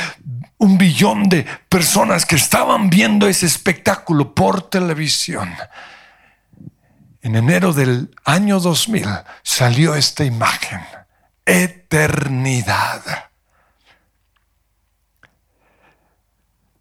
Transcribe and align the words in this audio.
un 0.58 0.78
billón 0.78 1.28
de 1.30 1.46
personas 1.68 2.26
que 2.26 2.36
estaban 2.36 2.90
viendo 2.90 3.28
ese 3.28 3.46
espectáculo 3.46 4.34
por 4.34 4.70
televisión, 4.70 5.54
en 7.22 7.36
enero 7.36 7.74
del 7.74 8.14
año 8.26 8.60
2000 8.60 9.08
salió 9.42 9.96
esta 9.96 10.24
imagen, 10.26 10.82
eternidad. 11.46 13.02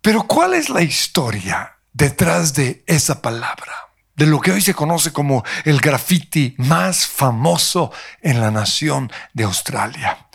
Pero 0.00 0.24
¿cuál 0.24 0.54
es 0.54 0.68
la 0.68 0.82
historia 0.82 1.76
detrás 1.92 2.54
de 2.54 2.82
esa 2.86 3.22
palabra? 3.22 3.91
De 4.22 4.28
lo 4.28 4.40
que 4.40 4.52
hoy 4.52 4.62
se 4.62 4.72
conoce 4.72 5.12
como 5.12 5.42
el 5.64 5.80
graffiti 5.80 6.54
más 6.58 7.08
famoso 7.08 7.90
en 8.20 8.40
la 8.40 8.52
nación 8.52 9.10
de 9.32 9.42
Australia. 9.42 10.28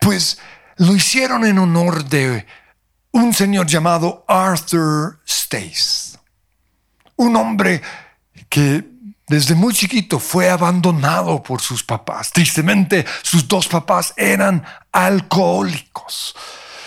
Pues 0.00 0.40
lo 0.78 0.96
hicieron 0.96 1.44
en 1.44 1.60
honor 1.60 2.04
de 2.04 2.44
un 3.12 3.32
señor 3.32 3.68
llamado 3.68 4.24
Arthur 4.26 5.20
Stace, 5.24 6.18
un 7.14 7.36
hombre 7.36 7.80
que 8.48 8.84
desde 9.28 9.54
muy 9.54 9.72
chiquito 9.72 10.18
fue 10.18 10.50
abandonado 10.50 11.40
por 11.40 11.60
sus 11.60 11.84
papás. 11.84 12.32
Tristemente, 12.32 13.06
sus 13.22 13.46
dos 13.46 13.68
papás 13.68 14.14
eran 14.16 14.64
alcohólicos. 14.90 16.34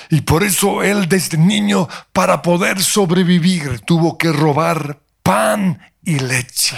Y 0.10 0.20
por 0.20 0.44
eso 0.44 0.84
él 0.84 1.08
desde 1.08 1.38
niño, 1.38 1.88
para 2.12 2.42
poder 2.42 2.84
sobrevivir, 2.84 3.80
tuvo 3.86 4.18
que 4.18 4.34
robar 4.34 5.00
pan 5.24 5.80
y 6.04 6.20
leche. 6.20 6.78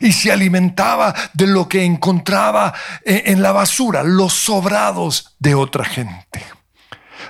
Y 0.00 0.12
se 0.12 0.30
alimentaba 0.30 1.14
de 1.32 1.46
lo 1.46 1.68
que 1.68 1.84
encontraba 1.84 2.72
eh, 3.04 3.24
en 3.26 3.42
la 3.42 3.52
basura, 3.52 4.02
los 4.02 4.32
sobrados 4.32 5.34
de 5.38 5.54
otra 5.54 5.84
gente. 5.84 6.44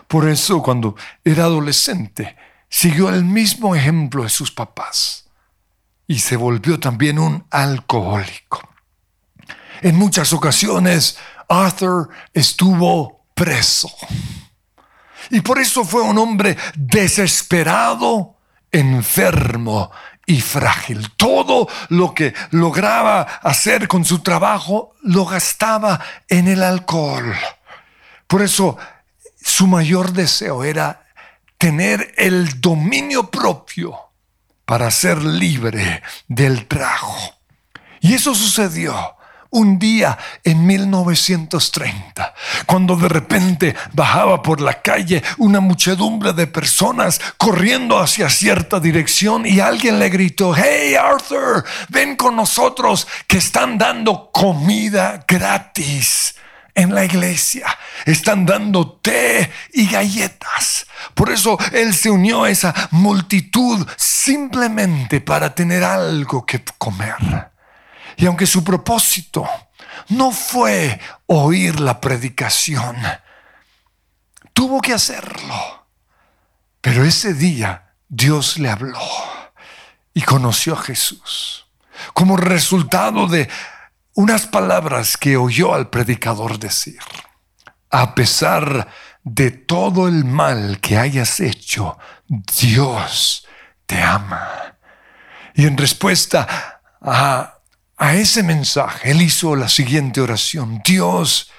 Por 0.06 0.28
eso 0.28 0.62
cuando 0.62 0.96
era 1.24 1.44
adolescente, 1.44 2.36
siguió 2.68 3.08
el 3.08 3.24
mismo 3.24 3.74
ejemplo 3.74 4.22
de 4.22 4.28
sus 4.28 4.50
papás 4.50 5.28
y 6.06 6.18
se 6.18 6.36
volvió 6.36 6.80
también 6.80 7.18
un 7.18 7.44
alcohólico. 7.50 8.68
En 9.82 9.96
muchas 9.96 10.32
ocasiones, 10.32 11.18
Arthur 11.48 12.08
estuvo 12.32 13.26
preso. 13.34 13.90
Y 15.30 15.40
por 15.42 15.58
eso 15.58 15.84
fue 15.84 16.02
un 16.02 16.18
hombre 16.18 16.56
desesperado, 16.74 18.36
enfermo 18.72 19.90
y 20.28 20.42
frágil. 20.42 21.10
Todo 21.16 21.68
lo 21.88 22.14
que 22.14 22.34
lograba 22.50 23.22
hacer 23.22 23.88
con 23.88 24.04
su 24.04 24.20
trabajo 24.20 24.94
lo 25.02 25.24
gastaba 25.24 25.98
en 26.28 26.46
el 26.48 26.62
alcohol. 26.62 27.34
Por 28.26 28.42
eso 28.42 28.76
su 29.42 29.66
mayor 29.66 30.12
deseo 30.12 30.64
era 30.64 31.06
tener 31.56 32.14
el 32.18 32.60
dominio 32.60 33.30
propio 33.30 33.98
para 34.66 34.90
ser 34.90 35.22
libre 35.22 36.02
del 36.28 36.66
trago. 36.66 37.16
Y 38.00 38.12
eso 38.12 38.34
sucedió 38.34 39.16
un 39.50 39.78
día 39.78 40.18
en 40.44 40.66
1930, 40.66 42.34
cuando 42.66 42.96
de 42.96 43.08
repente 43.08 43.74
bajaba 43.92 44.42
por 44.42 44.60
la 44.60 44.82
calle 44.82 45.22
una 45.38 45.60
muchedumbre 45.60 46.32
de 46.32 46.46
personas 46.46 47.20
corriendo 47.36 47.98
hacia 47.98 48.28
cierta 48.28 48.80
dirección 48.80 49.46
y 49.46 49.60
alguien 49.60 49.98
le 49.98 50.10
gritó, 50.10 50.54
hey 50.54 50.94
Arthur, 50.94 51.64
ven 51.88 52.16
con 52.16 52.36
nosotros 52.36 53.06
que 53.26 53.38
están 53.38 53.78
dando 53.78 54.30
comida 54.32 55.24
gratis 55.26 56.34
en 56.74 56.94
la 56.94 57.04
iglesia. 57.04 57.66
Están 58.06 58.46
dando 58.46 59.00
té 59.02 59.50
y 59.72 59.88
galletas. 59.88 60.86
Por 61.14 61.30
eso 61.30 61.58
él 61.72 61.92
se 61.92 62.10
unió 62.10 62.44
a 62.44 62.50
esa 62.50 62.72
multitud 62.92 63.86
simplemente 63.96 65.20
para 65.20 65.54
tener 65.54 65.82
algo 65.82 66.46
que 66.46 66.62
comer. 66.78 67.16
Y 68.18 68.26
aunque 68.26 68.46
su 68.46 68.64
propósito 68.64 69.48
no 70.08 70.32
fue 70.32 71.00
oír 71.26 71.78
la 71.78 72.00
predicación, 72.00 72.96
tuvo 74.52 74.80
que 74.80 74.92
hacerlo. 74.92 75.86
Pero 76.80 77.04
ese 77.04 77.32
día 77.32 77.94
Dios 78.08 78.58
le 78.58 78.70
habló 78.70 79.00
y 80.12 80.22
conoció 80.22 80.74
a 80.74 80.82
Jesús 80.82 81.66
como 82.12 82.36
resultado 82.36 83.28
de 83.28 83.48
unas 84.14 84.48
palabras 84.48 85.16
que 85.16 85.36
oyó 85.36 85.74
al 85.74 85.88
predicador 85.88 86.58
decir. 86.58 86.98
A 87.90 88.16
pesar 88.16 88.88
de 89.22 89.52
todo 89.52 90.08
el 90.08 90.24
mal 90.24 90.80
que 90.80 90.98
hayas 90.98 91.38
hecho, 91.38 91.98
Dios 92.26 93.46
te 93.86 94.02
ama. 94.02 94.76
Y 95.54 95.66
en 95.66 95.76
respuesta 95.76 96.80
a 97.00 97.57
a 97.98 98.14
ese 98.14 98.44
mensaje, 98.44 99.10
él 99.10 99.22
hizo 99.22 99.56
la 99.56 99.68
siguiente 99.68 100.20
oración. 100.20 100.80
Dios, 100.84 101.50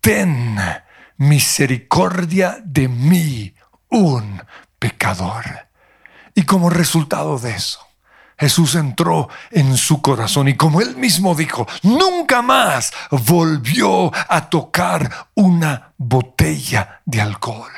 ten 0.00 0.58
misericordia 1.18 2.58
de 2.64 2.88
mí, 2.88 3.54
un 3.90 4.42
pecador. 4.78 5.68
Y 6.34 6.44
como 6.44 6.70
resultado 6.70 7.38
de 7.38 7.50
eso, 7.52 7.78
Jesús 8.38 8.74
entró 8.74 9.28
en 9.50 9.76
su 9.76 10.00
corazón 10.00 10.48
y 10.48 10.56
como 10.56 10.80
él 10.80 10.96
mismo 10.96 11.34
dijo, 11.34 11.66
nunca 11.82 12.40
más 12.40 12.92
volvió 13.10 14.10
a 14.28 14.48
tocar 14.48 15.28
una 15.34 15.92
botella 15.98 17.02
de 17.04 17.20
alcohol. 17.20 17.70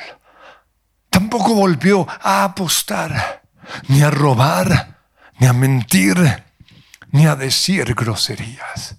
Tampoco 1.09 1.53
volvió 1.53 2.07
a 2.21 2.45
apostar, 2.45 3.43
ni 3.89 4.01
a 4.01 4.09
robar, 4.09 4.99
ni 5.37 5.47
a 5.47 5.53
mentir, 5.53 6.44
ni 7.15 7.25
a 7.25 7.35
decir 7.37 7.95
groserías. 7.95 8.97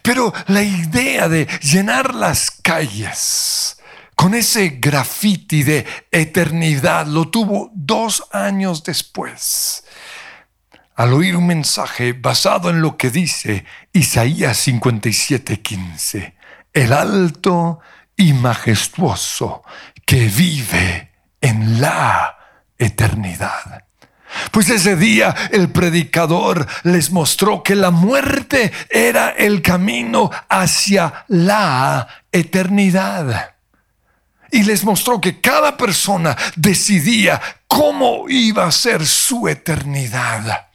Pero 0.00 0.32
la 0.46 0.62
idea 0.62 1.28
de 1.28 1.46
llenar 1.60 2.14
las 2.14 2.50
calles 2.50 3.76
con 4.16 4.34
ese 4.34 4.78
grafiti 4.80 5.62
de 5.62 5.86
eternidad 6.10 7.06
lo 7.06 7.28
tuvo 7.28 7.70
dos 7.74 8.24
años 8.32 8.82
después. 8.84 9.84
Al 10.96 11.12
oír 11.12 11.36
un 11.36 11.46
mensaje 11.46 12.14
basado 12.14 12.70
en 12.70 12.80
lo 12.80 12.96
que 12.96 13.10
dice 13.10 13.66
Isaías 13.92 14.66
57:15, 14.66 16.34
el 16.72 16.92
alto 16.94 17.80
y 18.16 18.32
majestuoso 18.32 19.62
que 20.06 20.24
vive 20.24 21.12
en 21.42 21.82
la 21.82 22.38
eternidad. 22.78 23.87
Pues 24.50 24.68
ese 24.70 24.96
día 24.96 25.34
el 25.50 25.70
predicador 25.70 26.66
les 26.82 27.10
mostró 27.10 27.62
que 27.62 27.74
la 27.74 27.90
muerte 27.90 28.72
era 28.90 29.30
el 29.30 29.62
camino 29.62 30.30
hacia 30.48 31.24
la 31.28 32.06
eternidad. 32.32 33.54
Y 34.50 34.62
les 34.62 34.84
mostró 34.84 35.20
que 35.20 35.40
cada 35.40 35.76
persona 35.76 36.36
decidía 36.56 37.40
cómo 37.66 38.28
iba 38.28 38.66
a 38.66 38.72
ser 38.72 39.06
su 39.06 39.46
eternidad 39.48 40.68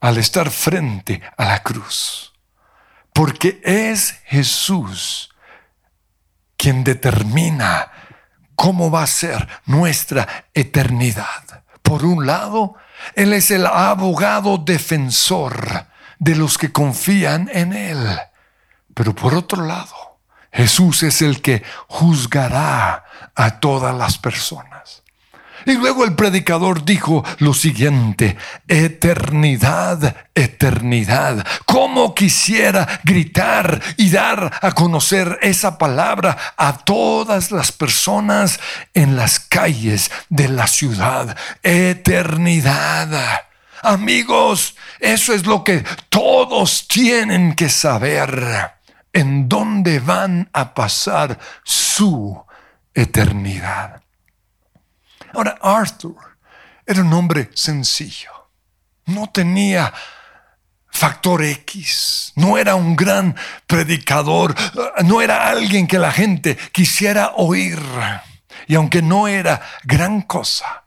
al 0.00 0.18
estar 0.18 0.50
frente 0.50 1.20
a 1.36 1.44
la 1.44 1.62
cruz. 1.62 2.32
Porque 3.12 3.60
es 3.64 4.20
Jesús 4.26 5.30
quien 6.56 6.84
determina 6.84 7.90
cómo 8.54 8.90
va 8.90 9.02
a 9.02 9.06
ser 9.06 9.48
nuestra 9.66 10.46
eternidad. 10.54 11.45
Por 11.86 12.04
un 12.04 12.26
lado, 12.26 12.74
Él 13.14 13.32
es 13.32 13.52
el 13.52 13.64
abogado 13.64 14.58
defensor 14.58 15.86
de 16.18 16.34
los 16.34 16.58
que 16.58 16.72
confían 16.72 17.48
en 17.52 17.72
Él. 17.72 18.18
Pero 18.92 19.14
por 19.14 19.34
otro 19.34 19.64
lado, 19.64 20.18
Jesús 20.52 21.04
es 21.04 21.22
el 21.22 21.40
que 21.42 21.62
juzgará 21.86 23.04
a 23.36 23.60
todas 23.60 23.94
las 23.94 24.18
personas. 24.18 25.04
Y 25.66 25.74
luego 25.74 26.04
el 26.04 26.14
predicador 26.14 26.84
dijo 26.84 27.24
lo 27.38 27.52
siguiente, 27.52 28.36
eternidad, 28.68 30.28
eternidad. 30.32 31.44
¿Cómo 31.64 32.14
quisiera 32.14 33.00
gritar 33.02 33.82
y 33.96 34.10
dar 34.10 34.60
a 34.62 34.70
conocer 34.70 35.40
esa 35.42 35.76
palabra 35.76 36.54
a 36.56 36.78
todas 36.78 37.50
las 37.50 37.72
personas 37.72 38.60
en 38.94 39.16
las 39.16 39.40
calles 39.40 40.12
de 40.28 40.48
la 40.48 40.68
ciudad? 40.68 41.36
Eternidad. 41.64 43.42
Amigos, 43.82 44.76
eso 45.00 45.32
es 45.32 45.46
lo 45.46 45.64
que 45.64 45.84
todos 46.08 46.86
tienen 46.86 47.56
que 47.56 47.68
saber. 47.68 48.70
En 49.12 49.48
dónde 49.48 49.98
van 49.98 50.48
a 50.52 50.74
pasar 50.74 51.40
su 51.64 52.40
eternidad. 52.94 54.05
Ahora, 55.34 55.58
Arthur 55.60 56.16
era 56.86 57.02
un 57.02 57.12
hombre 57.12 57.50
sencillo. 57.54 58.30
No 59.06 59.28
tenía 59.30 59.92
factor 60.96 61.44
X. 61.44 62.32
No 62.36 62.58
era 62.58 62.74
un 62.74 62.96
gran 62.96 63.36
predicador. 63.66 64.54
No 65.04 65.20
era 65.20 65.48
alguien 65.48 65.86
que 65.86 65.98
la 65.98 66.12
gente 66.12 66.56
quisiera 66.72 67.32
oír. 67.36 67.80
Y 68.66 68.74
aunque 68.74 69.02
no 69.02 69.28
era 69.28 69.60
gran 69.84 70.22
cosa, 70.22 70.84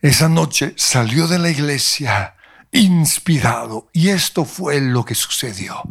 esa 0.00 0.28
noche 0.28 0.74
salió 0.76 1.26
de 1.26 1.38
la 1.38 1.48
iglesia 1.48 2.36
inspirado. 2.70 3.88
Y 3.92 4.10
esto 4.10 4.44
fue 4.44 4.80
lo 4.80 5.04
que 5.04 5.14
sucedió. 5.14 5.82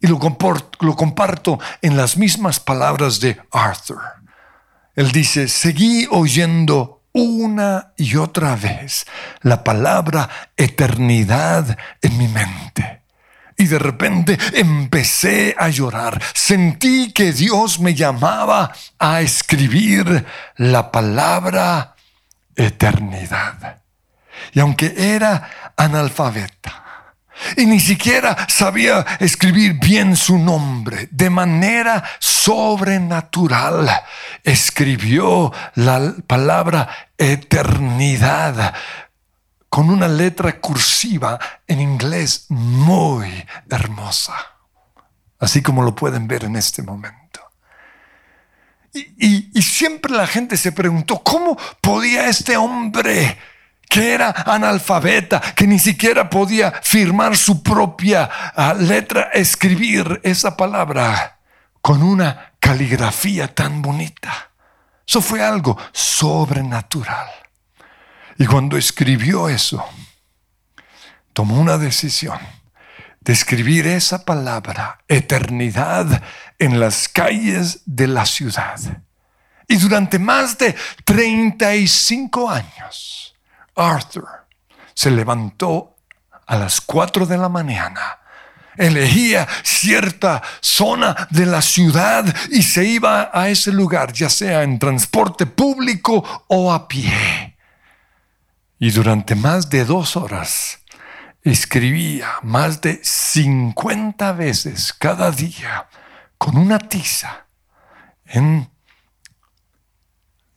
Y 0.00 0.08
lo, 0.08 0.18
lo 0.18 0.96
comparto 0.96 1.60
en 1.80 1.96
las 1.96 2.16
mismas 2.16 2.58
palabras 2.58 3.20
de 3.20 3.40
Arthur. 3.52 4.00
Él 4.94 5.12
dice, 5.12 5.48
seguí 5.48 6.06
oyendo 6.10 7.01
una 7.12 7.92
y 7.96 8.16
otra 8.16 8.56
vez 8.56 9.06
la 9.42 9.62
palabra 9.64 10.28
eternidad 10.56 11.76
en 12.00 12.18
mi 12.18 12.28
mente. 12.28 13.02
Y 13.56 13.66
de 13.66 13.78
repente 13.78 14.38
empecé 14.54 15.54
a 15.58 15.68
llorar. 15.68 16.20
Sentí 16.34 17.12
que 17.12 17.32
Dios 17.32 17.78
me 17.80 17.94
llamaba 17.94 18.72
a 18.98 19.20
escribir 19.20 20.24
la 20.56 20.90
palabra 20.90 21.94
eternidad. 22.56 23.82
Y 24.52 24.60
aunque 24.60 24.94
era 24.96 25.72
analfabeta, 25.76 26.81
y 27.56 27.66
ni 27.66 27.80
siquiera 27.80 28.46
sabía 28.48 29.04
escribir 29.20 29.74
bien 29.74 30.16
su 30.16 30.38
nombre. 30.38 31.08
De 31.10 31.30
manera 31.30 32.04
sobrenatural 32.18 33.88
escribió 34.42 35.52
la 35.74 36.14
palabra 36.26 36.88
eternidad 37.16 38.74
con 39.68 39.88
una 39.88 40.08
letra 40.08 40.60
cursiva 40.60 41.38
en 41.66 41.80
inglés 41.80 42.46
muy 42.48 43.46
hermosa, 43.70 44.34
así 45.38 45.62
como 45.62 45.82
lo 45.82 45.94
pueden 45.94 46.28
ver 46.28 46.44
en 46.44 46.56
este 46.56 46.82
momento. 46.82 47.40
Y, 48.92 49.58
y 49.58 49.62
siempre 49.62 50.12
la 50.12 50.26
gente 50.26 50.58
se 50.58 50.72
preguntó, 50.72 51.22
¿cómo 51.22 51.56
podía 51.80 52.28
este 52.28 52.58
hombre 52.58 53.38
que 53.92 54.14
era 54.14 54.30
analfabeta, 54.46 55.38
que 55.54 55.66
ni 55.66 55.78
siquiera 55.78 56.30
podía 56.30 56.72
firmar 56.82 57.36
su 57.36 57.62
propia 57.62 58.24
ah, 58.56 58.72
letra, 58.72 59.28
escribir 59.34 60.18
esa 60.24 60.56
palabra 60.56 61.40
con 61.82 62.02
una 62.02 62.54
caligrafía 62.58 63.54
tan 63.54 63.82
bonita. 63.82 64.52
Eso 65.06 65.20
fue 65.20 65.44
algo 65.44 65.76
sobrenatural. 65.92 67.28
Y 68.38 68.46
cuando 68.46 68.78
escribió 68.78 69.50
eso, 69.50 69.84
tomó 71.34 71.60
una 71.60 71.76
decisión 71.76 72.38
de 73.20 73.34
escribir 73.34 73.86
esa 73.86 74.24
palabra, 74.24 75.00
eternidad, 75.06 76.22
en 76.58 76.80
las 76.80 77.10
calles 77.10 77.82
de 77.84 78.06
la 78.06 78.24
ciudad. 78.24 78.80
Y 79.68 79.76
durante 79.76 80.18
más 80.18 80.56
de 80.56 80.74
35 81.04 82.48
años, 82.48 83.31
Arthur 83.74 84.46
se 84.94 85.10
levantó 85.10 85.96
a 86.46 86.56
las 86.56 86.80
cuatro 86.80 87.26
de 87.26 87.38
la 87.38 87.48
mañana 87.48 88.18
elegía 88.76 89.46
cierta 89.62 90.42
zona 90.60 91.28
de 91.30 91.46
la 91.46 91.62
ciudad 91.62 92.24
y 92.50 92.62
se 92.62 92.84
iba 92.84 93.30
a 93.32 93.48
ese 93.48 93.72
lugar, 93.72 94.12
ya 94.12 94.28
sea 94.28 94.62
en 94.62 94.78
transporte 94.78 95.46
público 95.46 96.44
o 96.48 96.72
a 96.72 96.88
pie. 96.88 97.56
Y 98.78 98.90
durante 98.90 99.34
más 99.34 99.70
de 99.70 99.84
dos 99.84 100.16
horas 100.16 100.78
escribía 101.42 102.28
más 102.42 102.80
de 102.80 103.00
50 103.02 104.32
veces 104.32 104.92
cada 104.92 105.30
día 105.30 105.88
con 106.38 106.56
una 106.56 106.78
tiza 106.78 107.46
en 108.26 108.70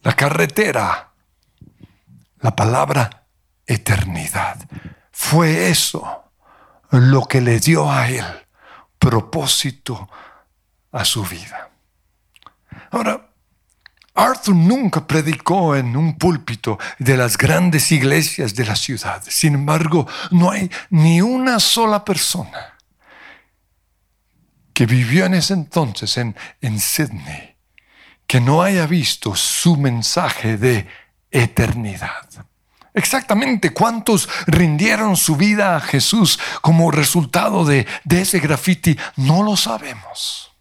la 0.02 0.14
carretera 0.14 1.12
la 2.46 2.56
palabra 2.56 3.26
eternidad. 3.66 4.58
Fue 5.12 5.70
eso 5.70 6.32
lo 6.92 7.24
que 7.26 7.42
le 7.42 7.60
dio 7.60 7.92
a 7.92 8.08
él 8.08 8.26
propósito 9.00 10.08
a 10.92 11.04
su 11.04 11.24
vida. 11.26 11.72
Ahora, 12.92 13.30
Arthur 14.14 14.56
nunca 14.56 15.08
predicó 15.08 15.76
en 15.76 15.98
un 15.98 16.20
púlpito 16.20 16.78
de 17.00 17.18
las 17.18 17.36
grandes 17.36 17.92
iglesias 17.92 18.54
de 18.54 18.66
la 18.66 18.76
ciudad. 18.76 19.24
Sin 19.28 19.56
embargo, 19.56 20.08
no 20.30 20.52
hay 20.52 20.70
ni 20.92 21.22
una 21.22 21.60
sola 21.60 22.06
persona 22.06 22.76
que 24.72 24.86
vivió 24.86 25.26
en 25.26 25.34
ese 25.34 25.54
entonces 25.54 26.16
en, 26.18 26.36
en 26.62 26.80
Sydney 26.80 27.56
que 28.28 28.40
no 28.40 28.62
haya 28.62 28.86
visto 28.86 29.36
su 29.36 29.78
mensaje 29.78 30.58
de 30.58 30.88
eternidad. 31.32 32.28
Exactamente 32.96 33.74
cuántos 33.74 34.30
rindieron 34.48 35.18
su 35.18 35.36
vida 35.36 35.76
a 35.76 35.82
Jesús 35.82 36.40
como 36.62 36.92
resultado 36.92 37.66
de, 37.66 37.86
ese 38.10 38.40
graffiti, 38.40 38.98
no 39.18 39.44
lo 39.44 39.58
sabemos. 39.58 40.54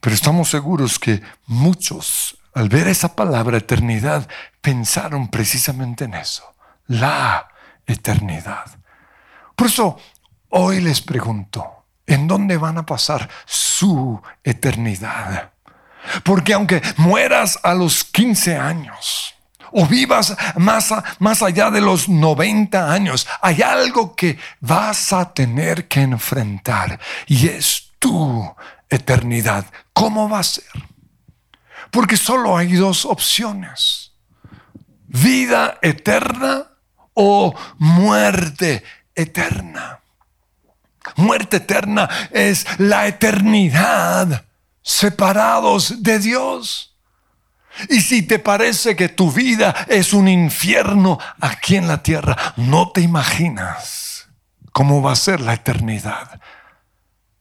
Pero 0.00 0.14
estamos 0.14 0.50
seguros 0.50 0.98
que 0.98 1.22
muchos, 1.46 2.36
al 2.52 2.68
ver 2.68 2.88
esa 2.88 3.16
palabra 3.16 3.56
eternidad, 3.56 4.28
pensaron 4.60 5.28
precisamente 5.28 6.04
en 6.04 6.12
eso, 6.12 6.44
la 6.86 7.48
eternidad. 7.86 8.66
Por 9.56 9.68
eso, 9.68 9.98
hoy 10.50 10.82
les 10.82 11.00
pregunto, 11.00 11.86
¿en 12.06 12.28
dónde 12.28 12.58
van 12.58 12.76
a 12.76 12.84
pasar 12.84 13.30
su 13.46 14.20
eternidad? 14.44 15.52
Porque 16.22 16.54
aunque 16.54 16.82
mueras 16.96 17.58
a 17.62 17.74
los 17.74 18.04
15 18.04 18.56
años, 18.56 19.34
o 19.72 19.86
vivas 19.86 20.36
más, 20.56 20.92
más 21.18 21.42
allá 21.42 21.70
de 21.70 21.80
los 21.80 22.08
90 22.08 22.92
años, 22.92 23.26
hay 23.40 23.62
algo 23.62 24.14
que 24.14 24.38
vas 24.60 25.12
a 25.12 25.32
tener 25.32 25.88
que 25.88 26.00
enfrentar 26.00 26.98
y 27.26 27.48
es 27.48 27.90
tu 27.98 28.54
eternidad. 28.88 29.66
¿Cómo 29.92 30.28
va 30.28 30.40
a 30.40 30.44
ser? 30.44 30.64
Porque 31.90 32.16
solo 32.16 32.56
hay 32.56 32.74
dos 32.74 33.04
opciones. 33.04 34.12
Vida 35.06 35.78
eterna 35.82 36.66
o 37.14 37.54
muerte 37.78 38.84
eterna. 39.14 40.00
Muerte 41.16 41.56
eterna 41.56 42.08
es 42.30 42.66
la 42.78 43.06
eternidad 43.06 44.44
separados 44.88 46.02
de 46.02 46.18
Dios. 46.18 46.96
Y 47.90 48.00
si 48.00 48.22
te 48.22 48.38
parece 48.38 48.96
que 48.96 49.10
tu 49.10 49.30
vida 49.30 49.74
es 49.86 50.14
un 50.14 50.28
infierno 50.28 51.18
aquí 51.40 51.76
en 51.76 51.86
la 51.86 52.02
tierra, 52.02 52.54
no 52.56 52.90
te 52.90 53.02
imaginas 53.02 54.28
cómo 54.72 55.02
va 55.02 55.12
a 55.12 55.16
ser 55.16 55.42
la 55.42 55.52
eternidad 55.52 56.40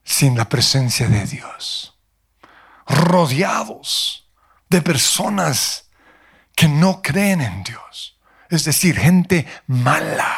sin 0.04 0.38
la 0.38 0.50
presencia 0.50 1.08
de 1.08 1.26
Dios. 1.26 1.98
Rodeados 2.86 4.30
de 4.70 4.82
personas 4.82 5.90
que 6.54 6.68
no 6.68 7.02
creen 7.02 7.40
en 7.40 7.64
Dios. 7.64 8.20
Es 8.50 8.66
decir, 8.66 9.00
gente 9.00 9.48
mala, 9.68 10.38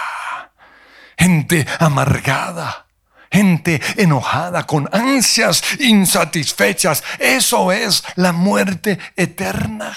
gente 1.17 1.65
amargada, 1.79 2.85
gente 3.31 3.81
enojada, 3.98 4.65
con 4.65 4.89
ansias 4.91 5.63
insatisfechas. 5.79 7.03
Eso 7.19 7.71
es 7.71 8.03
la 8.15 8.31
muerte 8.31 9.00
eterna. 9.15 9.95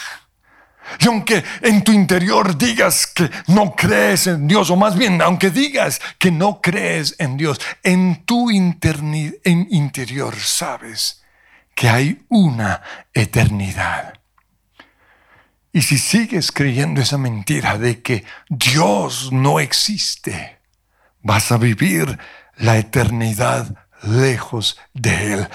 Y 0.98 1.06
aunque 1.06 1.42
en 1.62 1.84
tu 1.84 1.92
interior 1.92 2.56
digas 2.58 3.06
que 3.06 3.30
no 3.46 3.74
crees 3.74 4.26
en 4.26 4.46
Dios, 4.46 4.70
o 4.70 4.76
más 4.76 4.96
bien, 4.96 5.22
aunque 5.22 5.50
digas 5.50 6.00
que 6.18 6.30
no 6.30 6.60
crees 6.60 7.14
en 7.18 7.36
Dios, 7.36 7.60
en 7.82 8.24
tu 8.24 8.50
interior 8.50 10.36
sabes 10.38 11.22
que 11.74 11.88
hay 11.88 12.22
una 12.28 12.82
eternidad. 13.14 14.14
Y 15.72 15.82
si 15.82 15.96
sigues 15.96 16.52
creyendo 16.52 17.00
esa 17.00 17.16
mentira 17.16 17.78
de 17.78 18.02
que 18.02 18.24
Dios 18.50 19.32
no 19.32 19.58
existe, 19.58 20.58
vas 21.22 21.50
a 21.50 21.56
vivir 21.56 22.18
la 22.62 22.78
eternidad 22.78 23.74
lejos 24.02 24.78
de 24.94 25.34
Él, 25.34 25.48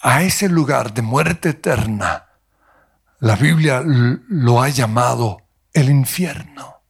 a 0.00 0.22
ese 0.22 0.48
lugar 0.48 0.92
de 0.92 1.02
muerte 1.02 1.50
eterna 1.50 2.24
la 3.24 3.36
Biblia 3.36 3.82
lo 3.84 4.60
ha 4.60 4.68
llamado 4.68 5.48
el 5.72 5.88
infierno. 5.88 6.82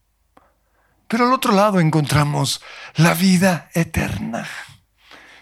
Pero 1.07 1.27
al 1.27 1.33
otro 1.33 1.53
lado 1.53 1.79
encontramos 1.79 2.61
la 2.97 3.15
vida 3.15 3.71
eterna, 3.73 4.49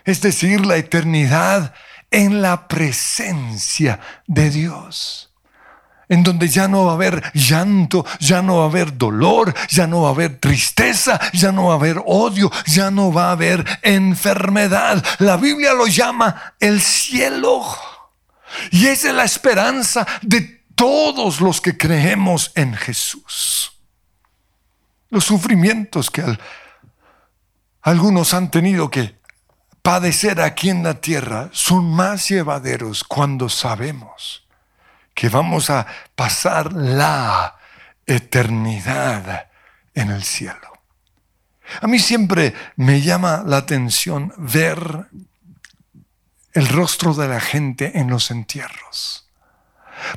es 0.05 0.21
decir, 0.21 0.67
la 0.67 0.77
eternidad 0.77 1.73
en 2.11 2.43
la 2.43 2.69
presencia 2.69 4.01
de 4.27 4.51
Dios, 4.51 5.32
en 6.09 6.23
donde 6.23 6.49
ya 6.49 6.69
no 6.69 6.85
va 6.85 6.93
a 6.93 6.95
haber 6.95 7.23
llanto, 7.33 8.05
ya 8.21 8.43
no 8.43 8.59
va 8.59 8.65
a 8.65 8.69
haber 8.69 8.97
dolor, 8.97 9.55
ya 9.69 9.87
no 9.87 10.03
va 10.03 10.09
a 10.09 10.13
haber 10.13 10.39
tristeza, 10.39 11.21
ya 11.33 11.53
no 11.53 11.67
va 11.67 11.73
a 11.73 11.77
haber 11.77 12.03
odio, 12.05 12.51
ya 12.67 12.91
no 12.91 13.13
va 13.13 13.29
a 13.29 13.33
haber 13.33 13.65
enfermedad. 13.83 15.05
La 15.19 15.37
Biblia 15.37 15.73
lo 15.73 15.87
llama 15.87 16.55
el 16.61 16.81
cielo. 16.81 17.63
Y 18.71 18.87
esa 18.87 19.09
es 19.09 19.15
la 19.15 19.25
esperanza 19.25 20.07
de 20.21 20.63
todos 20.75 21.41
los 21.41 21.61
que 21.61 21.77
creemos 21.77 22.53
en 22.55 22.75
Jesús. 22.75 23.73
Los 25.09 25.25
sufrimientos 25.25 26.11
que 26.11 26.25
algunos 27.83 28.35
han 28.35 28.51
tenido 28.51 28.91
que 28.91 29.19
padecer 29.83 30.41
aquí 30.41 30.71
en 30.71 30.83
la 30.83 31.01
tierra 31.01 31.51
son 31.53 31.91
más 31.91 32.29
llevaderos 32.29 33.05
cuando 33.05 33.49
sabemos 33.49 34.43
que 35.15 35.29
vamos 35.29 35.71
a 35.71 35.87
pasar 36.15 36.73
la 36.73 37.57
eternidad 38.07 39.51
en 39.95 40.11
el 40.11 40.23
cielo. 40.23 40.73
A 41.81 41.87
mí 41.87 41.99
siempre 41.99 42.55
me 42.77 43.01
llama 43.01 43.43
la 43.47 43.59
atención 43.59 44.33
ver 44.37 45.07
el 46.53 46.69
rostro 46.69 47.15
de 47.15 47.29
la 47.29 47.41
gente 47.41 47.99
en 47.99 48.11
los 48.11 48.31
entierros. 48.31 49.29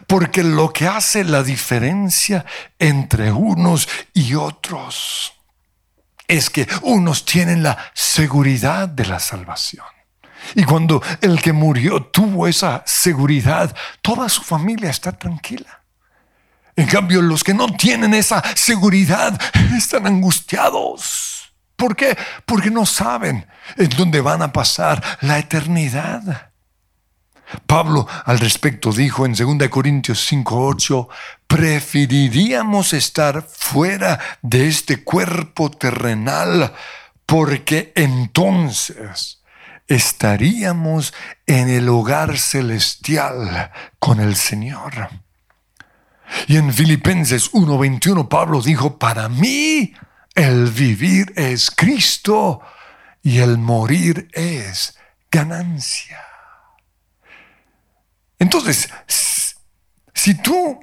Porque 0.08 0.44
lo 0.44 0.74
que 0.74 0.88
hace 0.88 1.24
la 1.24 1.44
diferencia 1.44 2.46
entre 2.80 3.32
unos 3.32 3.88
y 4.14 4.36
otros 4.36 5.34
es 6.28 6.50
que 6.50 6.68
unos 6.82 7.24
tienen 7.24 7.62
la 7.62 7.92
seguridad 7.94 8.90
de 8.90 9.06
la 9.06 9.20
salvación. 9.20 9.86
Y 10.54 10.64
cuando 10.64 11.02
el 11.22 11.42
que 11.42 11.54
murió 11.54 12.04
tuvo 12.04 12.48
esa 12.48 12.84
seguridad, 12.86 13.75
toda 14.02 14.30
su 14.30 14.42
familia 14.42 14.90
está 14.90 15.12
tranquila. 15.12 15.82
En 16.75 16.88
cambio, 16.88 17.22
los 17.22 17.44
que 17.44 17.54
no 17.54 17.68
tienen 17.68 18.14
esa 18.14 18.44
seguridad 18.56 19.40
están 19.78 20.06
angustiados. 20.06 21.54
¿Por 21.75 21.96
qué? 21.96 22.18
Porque 22.46 22.70
no 22.70 22.86
saben 22.86 23.48
en 23.78 23.90
dónde 23.90 24.22
van 24.22 24.42
a 24.42 24.52
pasar 24.54 25.02
la 25.22 25.40
eternidad. 25.40 26.52
Pablo 27.68 28.08
al 28.25 28.40
respecto 28.40 28.92
dijo 28.92 29.25
en 29.25 29.34
2 29.34 29.70
Corintios 29.70 30.32
5:8, 30.32 31.08
preferiríamos 31.48 32.94
estar 32.94 33.44
fuera 33.44 34.20
de 34.42 34.68
este 34.68 35.04
cuerpo 35.04 35.70
terrenal 35.70 36.74
porque 37.25 37.92
entonces 37.96 39.42
estaríamos 39.88 41.13
en 41.46 41.70
el 41.70 41.89
hogar 41.89 42.38
celestial 42.38 43.72
con 44.00 44.20
el 44.20 44.36
Señor. 44.36 45.10
Y 46.48 46.58
en 46.58 46.74
Filipenses 46.74 47.51
1:21 47.54 48.27
Pablo 48.27 48.62
dijo, 48.62 48.98
para 48.98 49.30
mí 49.30 49.94
el 50.34 50.70
vivir 50.70 51.32
es 51.36 51.72
Cristo 51.72 52.62
y 53.22 53.39
el 53.39 53.58
morir 53.58 54.27
es 54.34 54.98
ganancia. 55.32 56.22
Entonces, 58.38 58.89
si 60.13 60.36
tú 60.36 60.80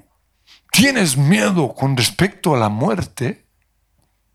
tienes 0.70 1.16
miedo 1.16 1.74
con 1.74 1.96
respecto 1.96 2.54
a 2.54 2.58
la 2.58 2.68
muerte, 2.68 3.46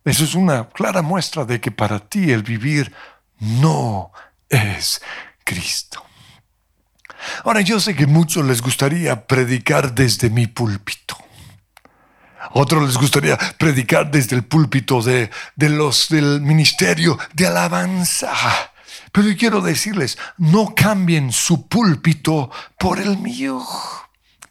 eso 0.06 0.24
es 0.24 0.36
una 0.36 0.70
clara 0.70 1.02
muestra 1.02 1.46
de 1.46 1.60
que 1.60 1.72
para 1.72 2.00
ti 2.00 2.32
el 2.32 2.44
vivir 2.44 2.94
no 3.40 4.12
es 4.50 5.02
Cristo. 5.44 6.04
Ahora 7.44 7.62
yo 7.62 7.80
sé 7.80 7.96
que 7.96 8.08
muchos 8.08 8.46
les 8.46 8.62
gustaría 8.62 9.28
predicar 9.28 9.94
desde 9.94 10.30
mi 10.30 10.48
púlpito. 10.48 11.18
Otros 12.52 12.84
les 12.88 12.98
gustaría 12.98 13.38
predicar 13.58 14.10
desde 14.10 14.36
el 14.36 14.46
púlpito 14.46 15.02
de, 15.02 15.30
de 15.56 15.70
los 15.70 16.10
del 16.10 16.42
ministerio 16.42 17.18
de 17.34 17.48
alabanza. 17.48 18.32
Pero 19.12 19.28
yo 19.28 19.38
quiero 19.38 19.62
decirles, 19.62 20.18
no 20.38 20.74
cambien 20.76 21.32
su 21.32 21.68
púlpito 21.68 22.52
por 22.78 23.00
el 23.00 23.18
mío. 23.18 23.62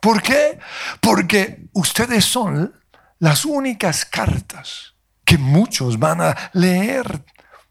¿Por 0.00 0.22
qué? 0.22 0.58
Porque 1.00 1.68
ustedes 1.72 2.24
son 2.24 2.74
las 3.18 3.44
únicas 3.44 4.04
cartas 4.04 4.94
que 5.24 5.38
muchos 5.38 5.98
van 5.98 6.20
a 6.20 6.50
leer. 6.52 7.24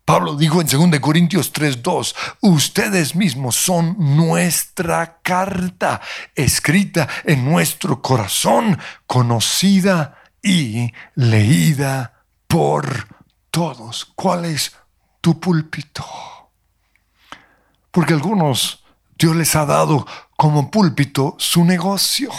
Pablo 0.05 0.35
dijo 0.35 0.61
en 0.61 0.67
2 0.67 0.99
Corintios 0.99 1.51
3:2, 1.51 2.15
ustedes 2.41 3.15
mismos 3.15 3.55
son 3.55 3.95
nuestra 4.15 5.17
carta, 5.23 5.99
escrita 6.35 7.07
en 7.23 7.43
nuestro 7.43 8.03
corazón, 8.03 8.77
conocida 9.07 10.21
y 10.43 10.93
leída 11.15 12.23
por 12.47 13.07
todos. 13.49 14.05
¿Cuál 14.15 14.45
es 14.45 14.75
tu 15.21 15.39
púlpito? 15.39 16.05
Porque 17.89 18.13
algunos 18.13 18.83
Dios 19.17 19.35
les 19.35 19.55
ha 19.55 19.65
dado 19.65 20.05
como 20.37 20.69
púlpito 20.69 21.35
su 21.39 21.65
negocio. 21.65 22.29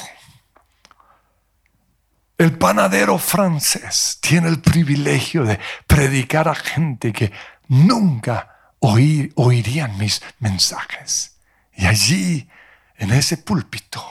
El 2.39 2.59
panadero 2.59 3.17
francés 3.19 4.19
tiene 4.21 4.49
el 4.49 4.61
privilegio 4.61 5.45
de 5.45 5.59
predicar 5.87 6.49
a 6.49 6.55
gente 6.55 7.11
que 7.11 7.33
nunca 7.69 8.75
oirían 8.81 9.99
mis 9.99 10.23
mensajes. 10.39 11.37
Y 11.75 11.87
allí, 11.87 12.49
en 12.97 13.13
ese 13.13 13.37
púlpito, 13.37 14.03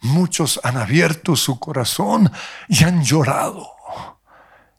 muchos 0.00 0.60
han 0.62 0.76
abierto 0.76 1.36
su 1.36 1.58
corazón 1.58 2.30
y 2.68 2.84
han 2.84 3.04
llorado. 3.04 3.68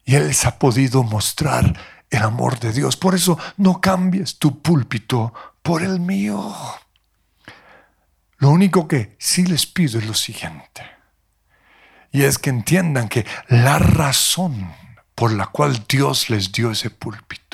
Y 0.06 0.16
Él 0.16 0.28
les 0.28 0.46
ha 0.46 0.58
podido 0.58 1.04
mostrar 1.04 1.78
el 2.10 2.24
amor 2.24 2.60
de 2.60 2.74
Dios. 2.74 2.98
Por 2.98 3.16
eso 3.16 3.38
no 3.58 3.80
cambies 3.80 4.38
tu 4.38 4.62
púlpito 4.62 5.34
por 5.62 5.84
el 5.84 6.00
mío. 6.00 6.54
Lo 8.38 8.50
único 8.50 8.88
que 8.88 9.16
sí 9.20 9.46
les 9.46 9.66
pido 9.66 10.00
es 10.00 10.06
lo 10.06 10.14
siguiente. 10.14 10.84
Y 12.12 12.24
es 12.24 12.38
que 12.38 12.50
entiendan 12.50 13.08
que 13.08 13.26
la 13.48 13.80
razón 13.80 14.74
por 15.16 15.32
la 15.32 15.48
cual 15.48 15.86
Dios 15.88 16.30
les 16.30 16.52
dio 16.52 16.72
ese 16.72 16.90
púlpito, 16.90 17.51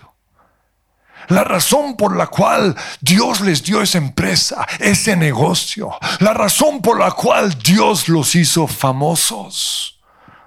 la 1.28 1.44
razón 1.44 1.96
por 1.96 2.16
la 2.16 2.28
cual 2.28 2.76
Dios 3.02 3.42
les 3.42 3.64
dio 3.64 3.82
esa 3.82 3.98
empresa, 3.98 4.66
ese 4.80 5.16
negocio, 5.16 5.92
la 6.20 6.34
razón 6.34 6.82
por 6.82 7.00
la 7.00 7.12
cual 7.12 7.58
Dios 7.60 8.08
los 8.10 8.36
hizo 8.36 8.68
famosos, 8.68 10.00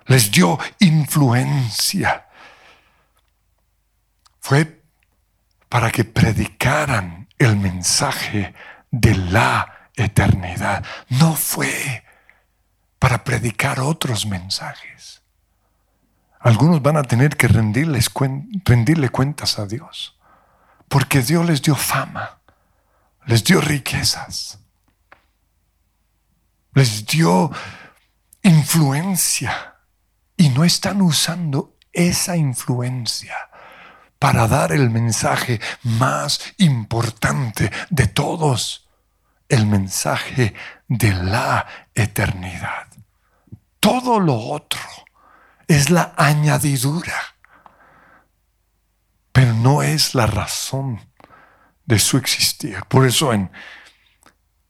les 0.07 0.31
dio 0.31 0.59
influencia, 0.79 2.27
fue 4.41 4.83
para 5.69 5.91
que 5.91 6.05
predicaran 6.05 7.29
el 7.39 7.57
mensaje 7.57 8.55
de 8.91 9.15
la 9.15 9.91
eternidad. 9.95 10.85
No 11.09 11.35
fue 11.37 12.05
para 12.99 13.25
predicar 13.25 13.81
otros 13.81 14.27
mensajes. 14.27 15.23
Algunos 16.41 16.83
van 16.83 16.97
a 16.97 17.03
tener 17.03 17.37
que 17.37 17.49
rendirles 17.49 18.11
rendirle 18.65 19.11
cuentas 19.11 19.59
a 19.59 19.67
Dios, 19.67 20.19
porque 20.91 21.23
Dios 21.23 21.47
les 21.47 21.63
dio 21.63 21.77
fama, 21.77 22.41
les 23.27 23.45
dio 23.45 23.61
riquezas, 23.61 24.59
les 26.75 27.07
dio 27.07 27.53
influencia 28.43 29.77
y 30.37 30.49
no 30.49 30.65
están 30.65 31.01
usando 31.01 31.77
esa 31.93 32.37
influencia 32.37 33.37
para 34.19 34.49
dar 34.49 34.73
el 34.73 34.91
mensaje 34.91 35.61
más 35.85 36.41
importante 36.59 37.71
de 37.91 38.09
todos, 38.09 38.89
el 39.49 39.67
mensaje 39.67 40.55
de 40.89 41.13
la 41.13 41.67
eternidad. 41.95 42.89
Todo 43.79 44.19
lo 44.19 44.37
otro 44.37 44.81
es 45.69 45.89
la 45.89 46.15
añadidura, 46.17 47.37
pero 49.41 49.55
no 49.55 49.83
es 49.83 50.15
la 50.15 50.27
razón 50.27 51.01
de 51.87 51.99
su 51.99 52.19
existir. 52.19 52.77
Por 52.89 53.07
eso 53.07 53.33
en 53.33 53.51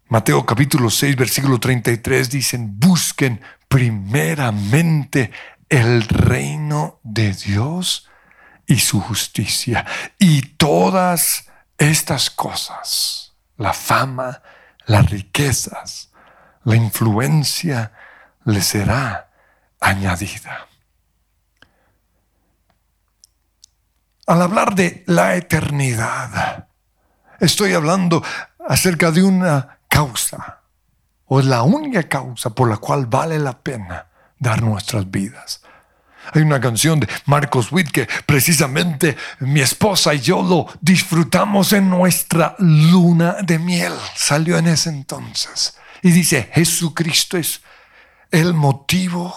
Mateo 0.06 0.46
capítulo 0.46 0.90
6, 0.90 1.16
versículo 1.16 1.58
33 1.58 2.30
dicen, 2.30 2.78
busquen 2.78 3.40
primeramente 3.66 5.32
el 5.68 6.02
reino 6.02 7.00
de 7.02 7.32
Dios 7.32 8.08
y 8.64 8.78
su 8.78 9.00
justicia. 9.00 9.84
Y 10.20 10.42
todas 10.42 11.48
estas 11.76 12.30
cosas, 12.30 13.32
la 13.56 13.72
fama, 13.72 14.40
las 14.86 15.10
riquezas, 15.10 16.12
la 16.62 16.76
influencia, 16.76 17.90
le 18.44 18.62
será 18.62 19.32
añadida. 19.80 20.69
Al 24.30 24.42
hablar 24.42 24.76
de 24.76 25.02
la 25.08 25.34
eternidad, 25.34 26.68
estoy 27.40 27.72
hablando 27.72 28.22
acerca 28.68 29.10
de 29.10 29.25
una 29.25 29.80
causa, 29.88 30.60
o 31.26 31.40
es 31.40 31.46
la 31.46 31.64
única 31.64 32.04
causa 32.04 32.50
por 32.50 32.70
la 32.70 32.76
cual 32.76 33.06
vale 33.06 33.40
la 33.40 33.58
pena 33.58 34.06
dar 34.38 34.62
nuestras 34.62 35.10
vidas. 35.10 35.62
Hay 36.32 36.42
una 36.42 36.60
canción 36.60 37.00
de 37.00 37.08
Marcos 37.26 37.72
Witt 37.72 37.90
que 37.90 38.08
precisamente 38.25 39.16
mi 39.40 39.62
esposa 39.62 40.14
y 40.14 40.20
yo 40.20 40.44
lo 40.44 40.68
disfrutamos 40.80 41.72
en 41.72 41.90
nuestra 41.90 42.54
luna 42.60 43.38
de 43.42 43.58
miel. 43.58 43.94
Salió 44.14 44.58
en 44.58 44.68
ese 44.68 44.90
entonces. 44.90 45.76
Y 46.02 46.12
dice, 46.12 46.49
Jesucristo 46.52 47.37
es 47.37 47.62
el 48.30 48.54
motivo 48.54 49.34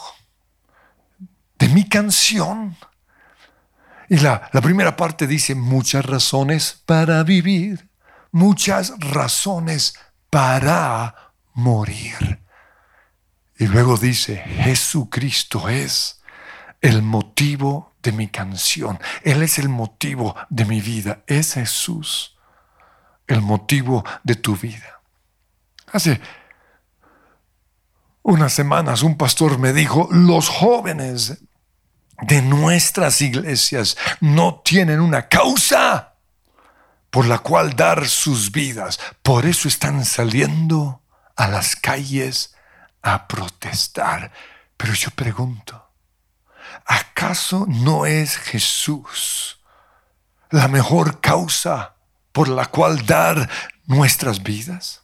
de 1.58 1.68
mi 1.70 1.90
canción. 1.90 2.78
Y 4.10 4.18
la, 4.20 4.50
la 4.52 4.62
primera 4.62 4.96
parte 4.96 5.28
dice, 5.28 5.56
muchas 5.56 6.06
razones 6.06 6.82
para 6.86 7.24
vivir, 7.24 7.90
muchas 8.32 8.94
razones 9.00 9.96
para 10.30 11.34
morir. 11.54 12.42
Y 13.58 13.68
luego 13.68 13.98
dice, 13.98 14.38
Jesucristo 14.38 15.70
es 15.70 16.22
el 16.82 17.02
motivo 17.02 17.94
de 18.04 18.12
mi 18.12 18.28
canción. 18.28 19.00
Él 19.24 19.42
es 19.42 19.58
el 19.58 19.70
motivo 19.70 20.36
de 20.50 20.66
mi 20.66 20.82
vida. 20.82 21.24
Es 21.28 21.54
Jesús 21.54 22.34
el 23.28 23.42
motivo 23.42 24.04
de 24.24 24.36
tu 24.36 24.56
vida. 24.56 25.02
Hace 25.92 26.20
unas 28.22 28.54
semanas 28.54 29.04
un 29.04 29.18
pastor 29.18 29.58
me 29.60 29.74
dijo, 29.74 30.08
los 30.12 30.50
jóvenes 30.50 31.44
de 32.26 32.42
nuestras 32.42 33.22
iglesias 33.22 33.98
no 34.20 34.62
tienen 34.64 35.00
una 35.00 35.28
causa 35.28 36.16
por 37.10 37.26
la 37.28 37.40
cual 37.40 37.76
dar 37.76 38.08
sus 38.08 38.52
vidas. 38.52 39.00
Por 39.22 39.46
eso 39.46 39.68
están 39.68 40.04
saliendo 40.06 41.02
a 41.36 41.48
las 41.48 41.76
calles 41.76 42.56
a 43.02 43.28
protestar. 43.28 44.32
Pero 44.78 44.94
yo 44.94 45.12
pregunto, 45.12 45.92
¿acaso 46.86 47.66
no 47.68 48.06
es 48.06 48.38
Jesús 48.38 49.60
la 50.50 50.68
mejor 50.68 51.20
causa 51.22 51.96
por 52.32 52.48
la 52.48 52.66
cual 52.66 53.06
dar 53.06 53.50
nuestras 53.86 54.42
vidas? 54.42 55.03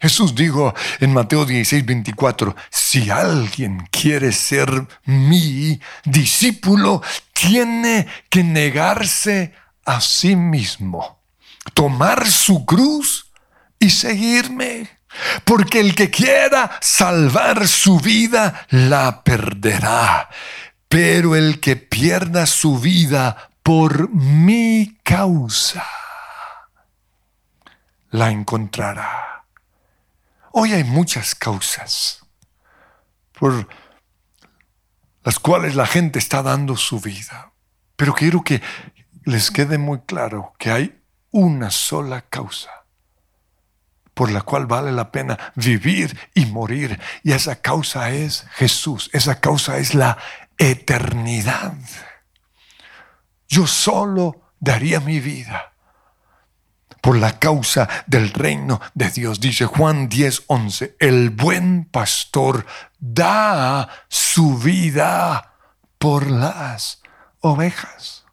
Jesús 0.00 0.34
dijo 0.34 0.74
en 1.00 1.12
Mateo 1.12 1.44
16, 1.44 1.84
24, 1.84 2.56
si 2.70 3.10
alguien 3.10 3.86
quiere 3.90 4.32
ser 4.32 4.86
mi 5.04 5.80
discípulo, 6.04 7.02
tiene 7.32 8.06
que 8.28 8.42
negarse 8.42 9.54
a 9.84 10.00
sí 10.00 10.36
mismo, 10.36 11.20
tomar 11.74 12.30
su 12.30 12.64
cruz 12.64 13.30
y 13.78 13.90
seguirme. 13.90 14.88
Porque 15.44 15.80
el 15.80 15.96
que 15.96 16.08
quiera 16.08 16.78
salvar 16.80 17.66
su 17.66 17.98
vida, 17.98 18.66
la 18.70 19.24
perderá 19.24 20.28
pero 20.90 21.36
el 21.36 21.60
que 21.60 21.76
pierda 21.76 22.46
su 22.46 22.80
vida 22.80 23.50
por 23.62 24.10
mi 24.10 24.98
causa, 25.04 25.86
la 28.10 28.32
encontrará. 28.32 29.29
Hoy 30.52 30.72
hay 30.72 30.82
muchas 30.82 31.36
causas 31.36 32.26
por 33.38 33.68
las 35.22 35.38
cuales 35.38 35.76
la 35.76 35.86
gente 35.86 36.18
está 36.18 36.42
dando 36.42 36.76
su 36.76 37.00
vida, 37.00 37.52
pero 37.94 38.14
quiero 38.14 38.42
que 38.42 38.60
les 39.24 39.52
quede 39.52 39.78
muy 39.78 40.00
claro 40.00 40.54
que 40.58 40.72
hay 40.72 41.00
una 41.30 41.70
sola 41.70 42.22
causa 42.22 42.70
por 44.12 44.32
la 44.32 44.42
cual 44.42 44.66
vale 44.66 44.90
la 44.90 45.12
pena 45.12 45.38
vivir 45.54 46.18
y 46.34 46.46
morir. 46.46 46.98
Y 47.22 47.32
esa 47.32 47.62
causa 47.62 48.10
es 48.10 48.44
Jesús, 48.54 49.08
esa 49.12 49.40
causa 49.40 49.78
es 49.78 49.94
la 49.94 50.18
eternidad. 50.58 51.74
Yo 53.48 53.68
solo 53.68 54.52
daría 54.58 54.98
mi 54.98 55.20
vida 55.20 55.69
por 57.00 57.16
la 57.16 57.38
causa 57.38 57.88
del 58.06 58.32
reino 58.32 58.80
de 58.94 59.10
Dios. 59.10 59.40
Dice 59.40 59.66
Juan 59.66 60.08
10, 60.08 60.44
11, 60.46 60.96
el 60.98 61.30
buen 61.30 61.84
pastor 61.84 62.66
da 62.98 63.88
su 64.08 64.58
vida 64.58 65.54
por 65.98 66.30
las 66.30 67.02
ovejas. 67.40 68.24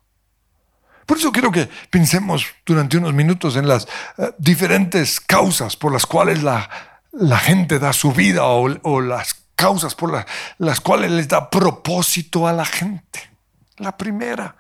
Por 1.05 1.17
eso 1.17 1.31
quiero 1.31 1.51
que 1.51 1.69
pensemos 1.89 2.45
durante 2.65 2.97
unos 2.97 3.13
minutos 3.13 3.55
en 3.55 3.67
las 3.67 3.87
eh, 4.17 4.31
diferentes 4.37 5.21
causas 5.21 5.77
por 5.77 5.93
las 5.93 6.05
cuales 6.05 6.43
la, 6.43 6.69
la 7.13 7.37
gente 7.37 7.79
da 7.79 7.93
su 7.93 8.11
vida 8.11 8.43
o, 8.43 8.67
o 8.83 9.01
las 9.01 9.35
causas 9.55 9.95
por 9.95 10.25
las 10.57 10.81
cuales 10.81 11.11
les 11.11 11.27
da 11.27 11.49
propósito 11.49 12.47
a 12.47 12.53
la 12.53 12.65
gente. 12.65 13.31
La 13.77 13.97
primera, 13.97 14.55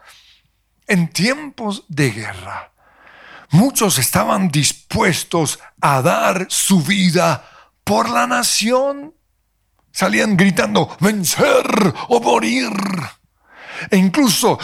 en 0.87 1.09
tiempos 1.09 1.83
de 1.87 2.11
guerra, 2.11 2.71
muchos 3.49 3.97
estaban 3.97 4.49
dispuestos 4.49 5.59
a 5.81 6.01
dar 6.01 6.47
su 6.49 6.81
vida 6.81 7.43
por 7.83 8.09
la 8.09 8.27
nación. 8.27 9.13
Salían 9.91 10.37
gritando, 10.37 10.95
vencer 10.99 11.65
o 12.09 12.19
morir. 12.19 12.71
E 13.89 13.97
incluso 13.97 14.59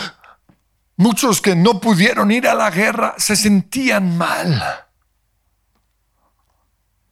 muchos 0.98 1.42
que 1.42 1.56
no 1.56 1.80
pudieron 1.80 2.32
ir 2.32 2.48
a 2.48 2.54
la 2.54 2.70
guerra 2.70 3.16
se 3.18 3.36
sentían 3.36 4.18
mal 4.18 4.84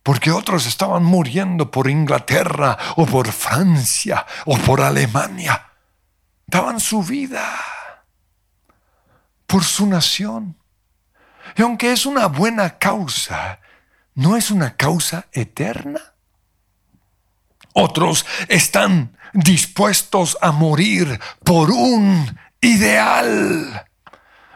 porque 0.04 0.32
otros 0.32 0.66
estaban 0.66 1.04
muriendo 1.04 1.70
por 1.70 1.90
Inglaterra 1.90 2.78
o 2.96 3.06
por 3.06 3.32
Francia 3.32 4.26
o 4.46 4.58
por 4.58 4.82
Alemania. 4.82 5.68
Daban 6.46 6.80
su 6.80 7.04
vida 7.04 7.44
por 9.46 9.64
su 9.64 9.86
nación. 9.86 10.58
Y 11.56 11.62
aunque 11.62 11.92
es 11.92 12.06
una 12.06 12.28
buena 12.28 12.78
causa, 12.78 13.60
no 14.16 14.36
es 14.36 14.52
una 14.52 14.76
causa 14.76 15.26
eterna. 15.32 16.02
Otros 17.74 18.26
están 18.48 19.18
dispuestos 19.34 20.38
a 20.42 20.52
morir 20.52 21.20
por 21.44 21.72
un 21.72 22.38
ideal 22.60 23.86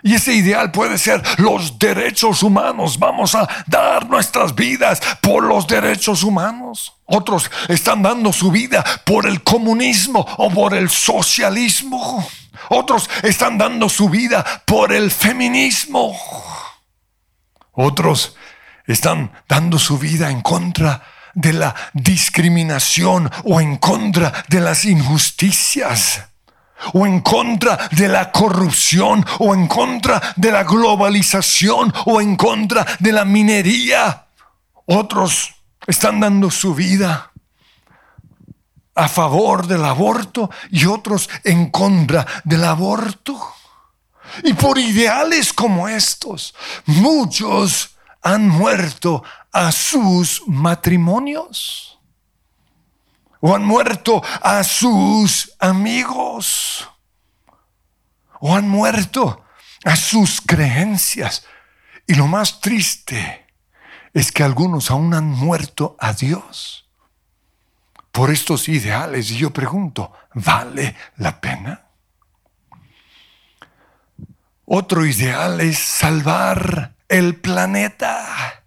y 0.05 0.13
ese 0.13 0.35
ideal 0.35 0.71
puede 0.71 0.99
ser 0.99 1.23
los 1.37 1.79
derechos 1.79 2.43
humanos. 2.43 2.99
Vamos 2.99 3.33
a 3.33 3.49
dar 3.65 4.07
nuestras 4.07 4.53
vidas 4.53 5.01
por 5.19 5.43
los 5.43 5.65
derechos 5.65 6.21
humanos. 6.21 6.93
Otros 7.05 7.49
están 7.69 8.03
dando 8.03 8.31
su 8.31 8.51
vida 8.51 8.85
por 9.03 9.25
el 9.25 9.41
comunismo 9.41 10.23
o 10.37 10.51
por 10.51 10.75
el 10.75 10.91
socialismo. 10.91 12.23
Otros 12.69 13.09
están 13.23 13.57
dando 13.57 13.89
su 13.89 14.07
vida 14.07 14.45
por 14.65 14.93
el 14.93 15.09
feminismo. 15.09 16.15
Otros 17.75 18.35
están 18.87 19.31
dando 19.47 19.79
su 19.79 19.97
vida 19.97 20.29
en 20.29 20.41
contra 20.41 21.03
de 21.33 21.53
la 21.53 21.75
discriminación 21.93 23.29
o 23.43 23.59
en 23.59 23.77
contra 23.77 24.31
de 24.47 24.61
las 24.61 24.85
injusticias 24.85 26.23
o 26.93 27.05
en 27.05 27.21
contra 27.21 27.89
de 27.91 28.07
la 28.07 28.31
corrupción, 28.31 29.25
o 29.39 29.53
en 29.53 29.67
contra 29.67 30.21
de 30.35 30.51
la 30.51 30.63
globalización, 30.63 31.93
o 32.05 32.21
en 32.21 32.35
contra 32.35 32.85
de 32.99 33.11
la 33.11 33.25
minería. 33.25 34.27
Otros 34.85 35.55
están 35.87 36.19
dando 36.19 36.51
su 36.51 36.75
vida 36.75 37.31
a 38.93 39.07
favor 39.07 39.67
del 39.67 39.83
aborto 39.83 40.49
y 40.71 40.85
otros 40.85 41.29
en 41.43 41.69
contra 41.69 42.25
del 42.43 42.63
aborto. 42.63 43.39
Y 44.43 44.53
por 44.53 44.77
ideales 44.77 45.53
como 45.53 45.87
estos, 45.87 46.53
muchos 46.85 47.95
han 48.21 48.47
muerto 48.47 49.23
a 49.51 49.71
sus 49.71 50.43
matrimonios 50.47 51.95
o 53.45 53.53
han 53.53 53.63
muerto 53.63 54.23
a 54.41 54.63
sus 54.63 55.53
amigos, 55.59 56.89
o 58.39 58.55
han 58.55 58.67
muerto 58.67 59.45
a 59.83 59.95
sus 59.95 60.41
creencias. 60.41 61.45
Y 62.07 62.15
lo 62.15 62.25
más 62.25 62.59
triste 62.59 63.45
es 64.15 64.31
que 64.31 64.41
algunos 64.41 64.89
aún 64.89 65.13
han 65.13 65.25
muerto 65.25 65.95
a 65.99 66.13
Dios 66.13 66.89
por 68.11 68.31
estos 68.31 68.67
ideales. 68.67 69.29
Y 69.29 69.37
yo 69.37 69.53
pregunto, 69.53 70.11
¿vale 70.33 70.95
la 71.17 71.39
pena? 71.39 71.84
Otro 74.65 75.05
ideal 75.05 75.61
es 75.61 75.77
salvar 75.77 76.95
el 77.07 77.35
planeta. 77.35 78.63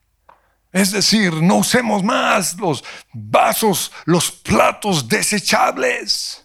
Es 0.72 0.92
decir, 0.92 1.34
no 1.34 1.56
usemos 1.56 2.04
más 2.04 2.56
los 2.58 2.84
vasos, 3.12 3.90
los 4.04 4.30
platos 4.30 5.08
desechables. 5.08 6.44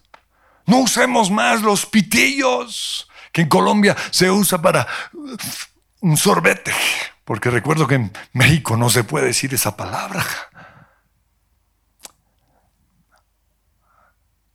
No 0.66 0.78
usemos 0.80 1.30
más 1.30 1.62
los 1.62 1.86
pitillos, 1.86 3.08
que 3.32 3.42
en 3.42 3.50
Colombia 3.50 3.96
se 4.12 4.32
usa 4.32 4.62
para 4.62 4.88
un 6.00 6.18
sorbete, 6.18 6.74
porque 7.26 7.50
recuerdo 7.50 7.86
que 7.86 7.96
en 7.96 8.14
México 8.32 8.78
no 8.78 8.90
se 8.90 9.04
puede 9.04 9.28
decir 9.28 9.54
esa 9.54 9.76
palabra. 9.76 10.26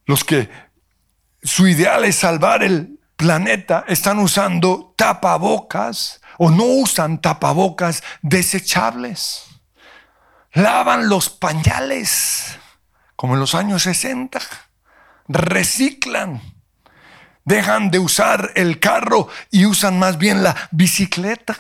Los 0.07 0.25
que 0.25 0.49
su 1.43 1.69
ideal 1.69 2.05
es 2.05 2.17
salvar 2.17 2.63
el 2.63 2.98
planeta 3.18 3.85
están 3.88 4.20
usando 4.20 4.94
tapabocas 4.96 6.20
o 6.38 6.50
no 6.50 6.64
usan 6.64 7.20
tapabocas 7.20 8.02
desechables. 8.22 9.44
Lavan 10.52 11.09
los 11.09 11.28
pañales, 11.28 12.57
como 13.16 13.35
en 13.35 13.40
los 13.40 13.54
años 13.54 13.83
60. 13.83 14.40
Reciclan. 15.26 16.40
Dejan 17.44 17.90
de 17.90 17.98
usar 17.98 18.52
el 18.54 18.78
carro 18.78 19.28
y 19.50 19.66
usan 19.66 19.98
más 19.98 20.16
bien 20.16 20.42
la 20.42 20.54
bicicleta. 20.70 21.57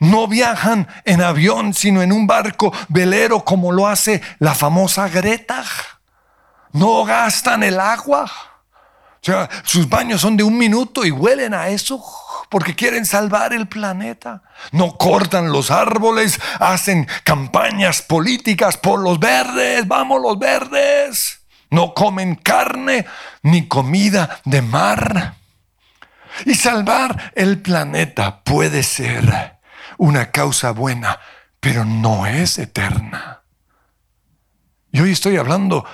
No 0.00 0.26
viajan 0.26 0.88
en 1.04 1.22
avión, 1.22 1.72
sino 1.72 2.02
en 2.02 2.12
un 2.12 2.26
barco 2.26 2.72
velero 2.88 3.44
como 3.44 3.70
lo 3.70 3.86
hace 3.86 4.22
la 4.40 4.54
famosa 4.54 5.08
Greta. 5.08 5.62
No 6.72 7.04
gastan 7.04 7.62
el 7.62 7.78
agua. 7.78 8.30
Sea, 9.26 9.50
sus 9.64 9.88
baños 9.88 10.20
son 10.20 10.36
de 10.36 10.44
un 10.44 10.56
minuto 10.56 11.04
y 11.04 11.10
huelen 11.10 11.52
a 11.52 11.66
eso 11.66 12.00
porque 12.48 12.76
quieren 12.76 13.04
salvar 13.04 13.52
el 13.52 13.66
planeta. 13.66 14.44
No 14.70 14.96
cortan 14.96 15.50
los 15.50 15.72
árboles, 15.72 16.40
hacen 16.60 17.08
campañas 17.24 18.02
políticas 18.02 18.76
por 18.76 19.00
los 19.00 19.18
verdes, 19.18 19.88
vamos 19.88 20.22
los 20.22 20.38
verdes. 20.38 21.40
No 21.70 21.92
comen 21.92 22.36
carne 22.36 23.04
ni 23.42 23.66
comida 23.66 24.38
de 24.44 24.62
mar. 24.62 25.34
Y 26.44 26.54
salvar 26.54 27.32
el 27.34 27.60
planeta 27.60 28.44
puede 28.44 28.84
ser 28.84 29.58
una 29.98 30.30
causa 30.30 30.70
buena, 30.70 31.18
pero 31.58 31.84
no 31.84 32.28
es 32.28 32.58
eterna. 32.58 33.40
Y 34.92 35.00
hoy 35.00 35.10
estoy 35.10 35.36
hablando 35.36 35.84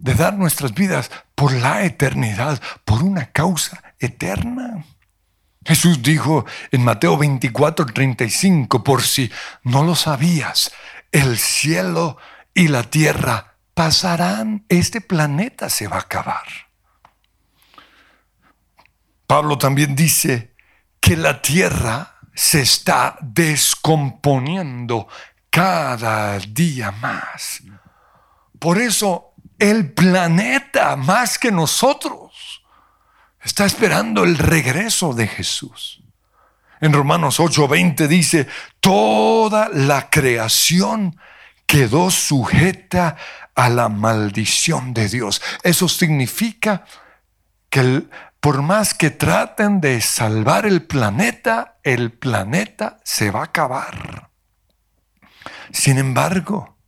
de 0.00 0.14
dar 0.16 0.34
nuestras 0.34 0.74
vidas 0.74 1.12
por 1.40 1.54
la 1.54 1.84
eternidad, 1.84 2.60
por 2.84 3.02
una 3.02 3.30
causa 3.30 3.82
eterna. 3.98 4.84
Jesús 5.64 6.02
dijo 6.02 6.44
en 6.70 6.84
Mateo 6.84 7.16
24, 7.16 7.86
35, 7.86 8.84
por 8.84 9.00
si 9.00 9.32
no 9.62 9.82
lo 9.82 9.94
sabías, 9.94 10.70
el 11.10 11.38
cielo 11.38 12.18
y 12.52 12.68
la 12.68 12.82
tierra 12.82 13.56
pasarán, 13.72 14.66
este 14.68 15.00
planeta 15.00 15.70
se 15.70 15.88
va 15.88 15.96
a 15.96 16.00
acabar. 16.00 16.44
Pablo 19.26 19.56
también 19.56 19.96
dice 19.96 20.54
que 21.00 21.16
la 21.16 21.40
tierra 21.40 22.16
se 22.34 22.60
está 22.60 23.16
descomponiendo 23.22 25.08
cada 25.48 26.38
día 26.38 26.90
más. 26.90 27.62
Por 28.58 28.76
eso 28.76 29.29
el 29.60 29.92
planeta, 29.92 30.96
más 30.96 31.38
que 31.38 31.52
nosotros, 31.52 32.60
Está 33.42 33.64
esperando 33.64 34.24
el 34.24 34.36
regreso 34.36 35.14
de 35.14 35.26
Jesús. 35.26 36.02
En 36.80 36.92
Romanos 36.92 37.40
8:20 37.40 38.06
dice, 38.06 38.46
toda 38.80 39.68
la 39.68 40.10
creación 40.10 41.18
quedó 41.66 42.10
sujeta 42.10 43.16
a 43.54 43.68
la 43.68 43.88
maldición 43.88 44.92
de 44.92 45.08
Dios. 45.08 45.40
Eso 45.62 45.88
significa 45.88 46.84
que 47.70 48.04
por 48.40 48.62
más 48.62 48.94
que 48.94 49.10
traten 49.10 49.80
de 49.80 50.00
salvar 50.00 50.66
el 50.66 50.82
planeta, 50.82 51.78
el 51.82 52.12
planeta 52.12 52.98
se 53.04 53.30
va 53.30 53.40
a 53.40 53.44
acabar. 53.44 54.30
Sin 55.70 55.98
embargo, 55.98 56.78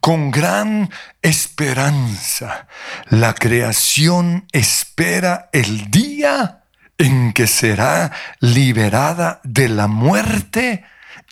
con 0.00 0.30
gran 0.30 0.90
esperanza, 1.22 2.66
la 3.08 3.34
creación 3.34 4.46
espera 4.52 5.48
el 5.52 5.90
día 5.90 6.64
en 6.98 7.32
que 7.32 7.46
será 7.46 8.12
liberada 8.40 9.40
de 9.42 9.68
la 9.68 9.86
muerte 9.86 10.84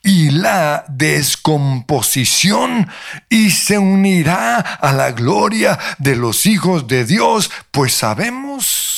y 0.02 0.30
la 0.30 0.84
descomposición 0.88 2.88
y 3.28 3.50
se 3.50 3.78
unirá 3.78 4.56
a 4.56 4.92
la 4.92 5.12
gloria 5.12 5.78
de 5.98 6.16
los 6.16 6.46
hijos 6.46 6.88
de 6.88 7.04
Dios, 7.04 7.50
pues 7.70 7.94
sabemos 7.94 8.91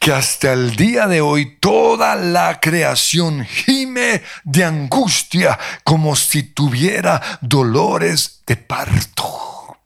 que 0.00 0.12
hasta 0.12 0.52
el 0.52 0.76
día 0.76 1.06
de 1.06 1.20
hoy 1.20 1.58
toda 1.58 2.14
la 2.14 2.60
creación 2.60 3.44
gime 3.44 4.22
de 4.44 4.64
angustia 4.64 5.58
como 5.84 6.16
si 6.16 6.42
tuviera 6.42 7.20
dolores 7.40 8.42
de 8.46 8.56
parto, 8.56 9.78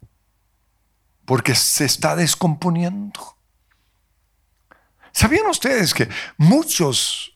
porque 1.25 1.55
se 1.55 1.85
está 1.85 2.17
descomponiendo. 2.17 3.37
¿Sabían 5.13 5.47
ustedes 5.47 5.93
que 5.93 6.09
muchos 6.37 7.35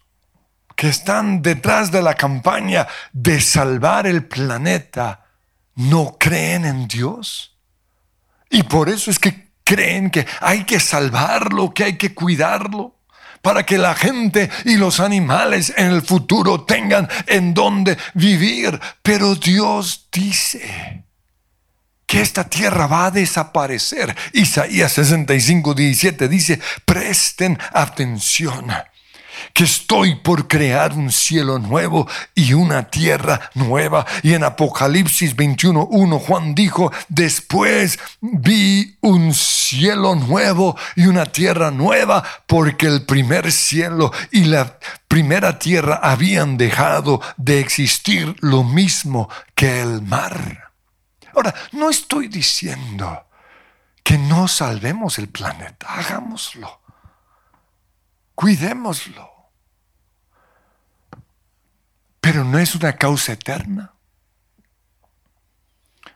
que 0.77 0.89
están 0.89 1.43
detrás 1.43 1.91
de 1.91 2.03
la 2.03 2.15
campaña 2.15 2.87
de 3.13 3.41
salvar 3.41 4.07
el 4.07 4.27
planeta 4.27 5.27
no 5.75 6.17
creen 6.19 6.65
en 6.65 6.89
Dios? 6.89 7.57
Y 8.51 8.63
por 8.63 8.89
eso 8.89 9.11
es 9.11 9.19
que 9.19 9.44
creen 9.65 10.11
que 10.11 10.27
hay 10.41 10.65
que 10.65 10.79
salvarlo, 10.79 11.73
que 11.73 11.85
hay 11.85 11.97
que 11.97 12.15
cuidarlo, 12.15 12.95
para 13.43 13.67
que 13.67 13.77
la 13.77 13.95
gente 13.95 14.51
y 14.65 14.77
los 14.77 15.01
animales 15.01 15.73
en 15.77 15.87
el 15.87 16.03
futuro 16.03 16.65
tengan 16.65 17.09
en 17.27 17.53
dónde 17.53 17.99
vivir. 18.15 18.81
Pero 19.03 19.35
Dios 19.35 20.09
dice 20.13 21.05
que 22.07 22.21
esta 22.21 22.45
tierra 22.45 22.87
va 22.87 23.07
a 23.07 23.11
desaparecer. 23.11 24.15
Isaías 24.33 24.93
65, 24.93 25.75
17 25.75 26.29
dice, 26.29 26.61
presten 26.87 27.59
atención 27.73 28.73
que 29.53 29.65
estoy 29.65 30.17
por 30.17 30.49
crear 30.49 30.93
un 30.93 31.11
cielo 31.11 31.59
nuevo 31.59 32.09
y 32.35 32.53
una 32.55 32.91
tierra 32.91 33.51
nueva. 33.55 34.07
Y 34.23 34.35
en 34.35 34.45
Apocalipsis 34.45 35.37
21.1 35.37 36.19
Juan 36.21 36.55
dijo, 36.55 36.93
después 37.09 37.99
vi 38.21 38.97
un 39.01 39.35
cielo 39.35 40.15
nuevo 40.15 40.77
y 40.97 41.07
una 41.07 41.27
tierra 41.27 41.71
nueva, 41.71 42.25
porque 42.47 42.87
el 42.87 43.03
primer 43.03 43.51
cielo 43.53 44.13
y 44.31 44.45
la 44.45 44.79
primera 45.09 45.59
tierra 45.59 46.01
habían 46.03 46.57
dejado 46.57 47.21
de 47.37 47.61
existir 47.61 48.37
lo 48.41 48.65
mismo 48.65 49.29
que 49.55 49.81
el 49.81 50.03
mar. 50.03 50.73
Ahora, 51.35 51.55
no 51.73 51.91
estoy 51.91 52.29
diciendo 52.29 53.27
que 54.03 54.19
no 54.19 54.47
salvemos 54.49 55.19
el 55.19 55.29
planeta, 55.29 55.87
hagámoslo. 55.89 56.84
Cuidémoslo. 58.35 59.31
Pero 62.21 62.45
no 62.45 62.59
es 62.59 62.75
una 62.75 62.95
causa 62.95 63.33
eterna. 63.33 63.93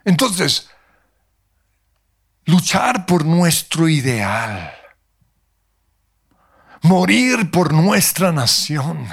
Entonces, 0.04 0.70
luchar 2.44 3.04
por 3.04 3.26
nuestro 3.26 3.88
ideal, 3.88 4.72
morir 6.80 7.50
por 7.50 7.74
nuestra 7.74 8.32
nación, 8.32 9.06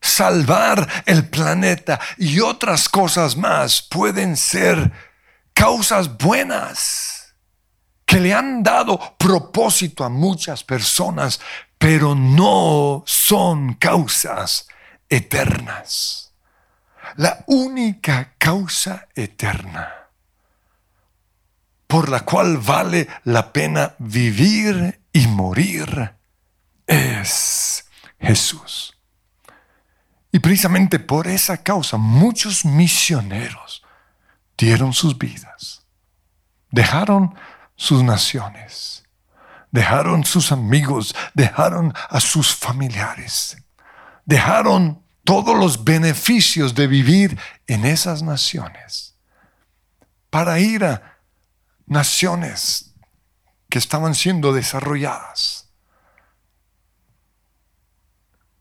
salvar 0.00 0.88
el 1.06 1.28
planeta 1.28 2.00
y 2.16 2.40
otras 2.40 2.88
cosas 2.88 3.36
más 3.36 3.82
pueden 3.82 4.36
ser 4.36 4.92
causas 5.52 6.16
buenas 6.16 7.34
que 8.06 8.18
le 8.18 8.34
han 8.34 8.62
dado 8.62 8.98
propósito 9.16 10.04
a 10.04 10.08
muchas 10.08 10.64
personas, 10.64 11.40
pero 11.82 12.14
no 12.14 13.02
son 13.08 13.74
causas 13.74 14.68
eternas. 15.08 16.32
La 17.16 17.42
única 17.48 18.34
causa 18.38 19.08
eterna 19.16 19.92
por 21.88 22.08
la 22.08 22.20
cual 22.20 22.58
vale 22.58 23.08
la 23.24 23.52
pena 23.52 23.96
vivir 23.98 25.02
y 25.12 25.26
morir 25.26 26.14
es 26.86 27.84
Jesús. 28.20 28.96
Y 30.30 30.38
precisamente 30.38 31.00
por 31.00 31.26
esa 31.26 31.64
causa 31.64 31.96
muchos 31.96 32.64
misioneros 32.64 33.82
dieron 34.56 34.92
sus 34.92 35.18
vidas, 35.18 35.84
dejaron 36.70 37.34
sus 37.74 38.04
naciones, 38.04 39.01
dejaron 39.72 40.24
sus 40.24 40.52
amigos, 40.52 41.16
dejaron 41.34 41.92
a 42.08 42.20
sus 42.20 42.54
familiares, 42.54 43.56
dejaron 44.24 45.02
todos 45.24 45.58
los 45.58 45.82
beneficios 45.82 46.74
de 46.74 46.86
vivir 46.86 47.38
en 47.66 47.84
esas 47.84 48.22
naciones 48.22 49.16
para 50.30 50.60
ir 50.60 50.84
a 50.84 51.18
naciones 51.86 52.94
que 53.68 53.78
estaban 53.78 54.14
siendo 54.14 54.52
desarrolladas. 54.52 55.70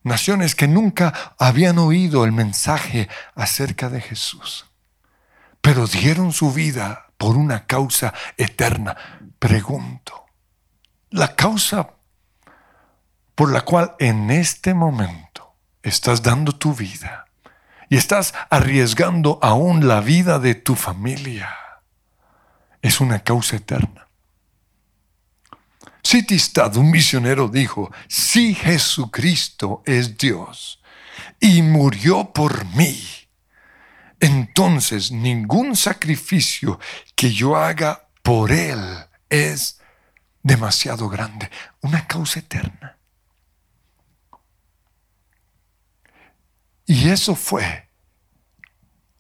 Naciones 0.04 0.56
que 0.56 0.68
nunca 0.68 1.36
habían 1.38 1.78
oído 1.78 2.26
el 2.26 2.32
mensaje 2.32 3.08
acerca 3.36 3.90
de 3.90 4.02
Jesús, 4.02 4.66
pero 5.62 5.86
dieron 5.86 6.32
su 6.32 6.52
vida 6.52 7.12
por 7.18 7.38
una 7.38 7.68
causa 7.68 8.14
eterna. 8.38 8.98
Pregunto, 9.38 10.21
la 11.12 11.36
causa 11.36 11.92
por 13.36 13.52
la 13.52 13.62
cual 13.62 13.96
en 14.00 14.32
este 14.32 14.74
momento 14.74 15.56
estás 15.84 16.22
dando 16.24 16.54
tu 16.54 16.74
vida 16.74 17.26
y 17.90 17.98
estás 17.98 18.34
arriesgando 18.50 19.40
aún 19.42 19.88
la 19.88 20.00
vida 20.00 20.40
de 20.40 20.56
tu 20.56 20.76
familia 20.76 21.50
es 22.82 23.00
una 23.00 23.20
causa 23.20 23.58
eterna. 23.58 24.08
Citistad, 26.04 26.76
un 26.78 26.90
misionero, 26.90 27.48
dijo, 27.48 27.92
si 28.08 28.56
Jesucristo 28.56 29.84
es 29.86 30.18
Dios 30.18 30.82
y 31.40 31.62
murió 31.62 32.32
por 32.34 32.66
mí, 32.66 33.04
entonces 34.20 35.12
ningún 35.12 35.76
sacrificio 35.76 36.80
que 37.16 37.32
yo 37.32 37.56
haga 37.56 38.08
por 38.24 38.52
Él 38.52 38.80
es 39.30 39.81
demasiado 40.44 41.10
grande, 41.10 41.50
una 41.82 42.08
causa 42.08 42.40
eterna. 42.40 42.98
Y 46.86 47.10
eso 47.10 47.36
fue 47.36 47.88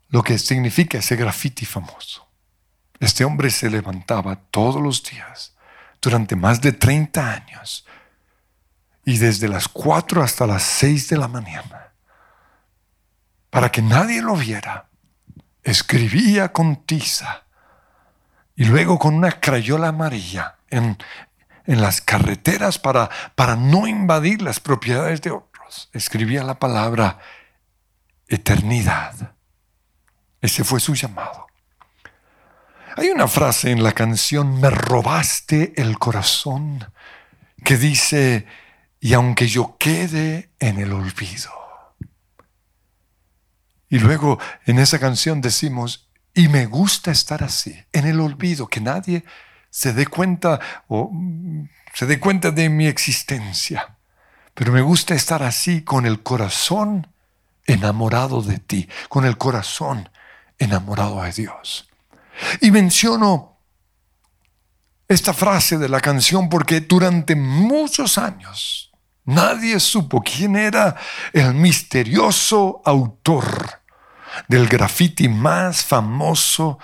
lo 0.09 0.23
que 0.23 0.37
significa 0.37 0.97
ese 0.97 1.15
grafiti 1.15 1.65
famoso. 1.65 2.27
Este 2.99 3.23
hombre 3.23 3.49
se 3.49 3.69
levantaba 3.69 4.35
todos 4.35 4.81
los 4.81 5.03
días 5.03 5.55
durante 6.01 6.35
más 6.35 6.61
de 6.61 6.73
30 6.73 7.33
años 7.33 7.85
y 9.05 9.17
desde 9.17 9.47
las 9.47 9.67
4 9.67 10.21
hasta 10.21 10.45
las 10.45 10.63
6 10.63 11.09
de 11.09 11.17
la 11.17 11.27
mañana, 11.27 11.93
para 13.49 13.71
que 13.71 13.81
nadie 13.81 14.21
lo 14.21 14.35
viera, 14.35 14.89
escribía 15.63 16.51
con 16.51 16.85
tiza 16.85 17.45
y 18.55 18.65
luego 18.65 18.99
con 18.99 19.15
una 19.15 19.39
crayola 19.39 19.87
amarilla 19.89 20.57
en, 20.71 20.97
en 21.65 21.81
las 21.81 22.01
carreteras 22.01 22.79
para, 22.79 23.09
para 23.35 23.55
no 23.55 23.87
invadir 23.87 24.41
las 24.41 24.59
propiedades 24.59 25.21
de 25.21 25.31
otros. 25.31 25.89
Escribía 25.93 26.43
la 26.43 26.59
palabra 26.59 27.19
eternidad. 28.27 29.35
Ese 30.41 30.63
fue 30.63 30.79
su 30.79 30.95
llamado. 30.95 31.47
Hay 32.97 33.09
una 33.09 33.27
frase 33.27 33.71
en 33.71 33.83
la 33.83 33.93
canción 33.93 34.59
Me 34.59 34.69
robaste 34.69 35.73
el 35.77 35.97
corazón 35.97 36.91
que 37.63 37.77
dice, 37.77 38.47
y 38.99 39.13
aunque 39.13 39.47
yo 39.47 39.77
quede 39.77 40.51
en 40.59 40.79
el 40.79 40.93
olvido. 40.93 41.51
Y 43.87 43.99
luego 43.99 44.39
en 44.65 44.79
esa 44.79 44.99
canción 44.99 45.41
decimos, 45.41 46.09
y 46.33 46.47
me 46.47 46.65
gusta 46.65 47.11
estar 47.11 47.43
así, 47.43 47.77
en 47.91 48.07
el 48.07 48.19
olvido, 48.19 48.67
que 48.67 48.79
nadie 48.81 49.23
se 49.71 49.93
dé 49.93 50.05
cuenta 50.05 50.59
o 50.87 51.11
se 51.93 52.05
dé 52.05 52.19
cuenta 52.19 52.51
de 52.51 52.69
mi 52.69 52.85
existencia. 52.85 53.95
Pero 54.53 54.71
me 54.71 54.81
gusta 54.81 55.15
estar 55.15 55.41
así 55.41 55.81
con 55.81 56.05
el 56.05 56.21
corazón 56.21 57.07
enamorado 57.65 58.41
de 58.41 58.59
ti, 58.59 58.87
con 59.09 59.25
el 59.25 59.37
corazón 59.37 60.09
enamorado 60.59 61.23
de 61.23 61.31
Dios. 61.31 61.89
Y 62.59 62.69
menciono 62.69 63.57
esta 65.07 65.33
frase 65.33 65.77
de 65.77 65.89
la 65.89 66.01
canción 66.01 66.49
porque 66.49 66.81
durante 66.81 67.35
muchos 67.35 68.17
años 68.17 68.91
nadie 69.25 69.79
supo 69.79 70.21
quién 70.21 70.55
era 70.55 70.95
el 71.33 71.53
misterioso 71.53 72.81
autor 72.83 73.81
del 74.47 74.67
graffiti 74.67 75.29
más 75.29 75.83
famoso 75.83 76.77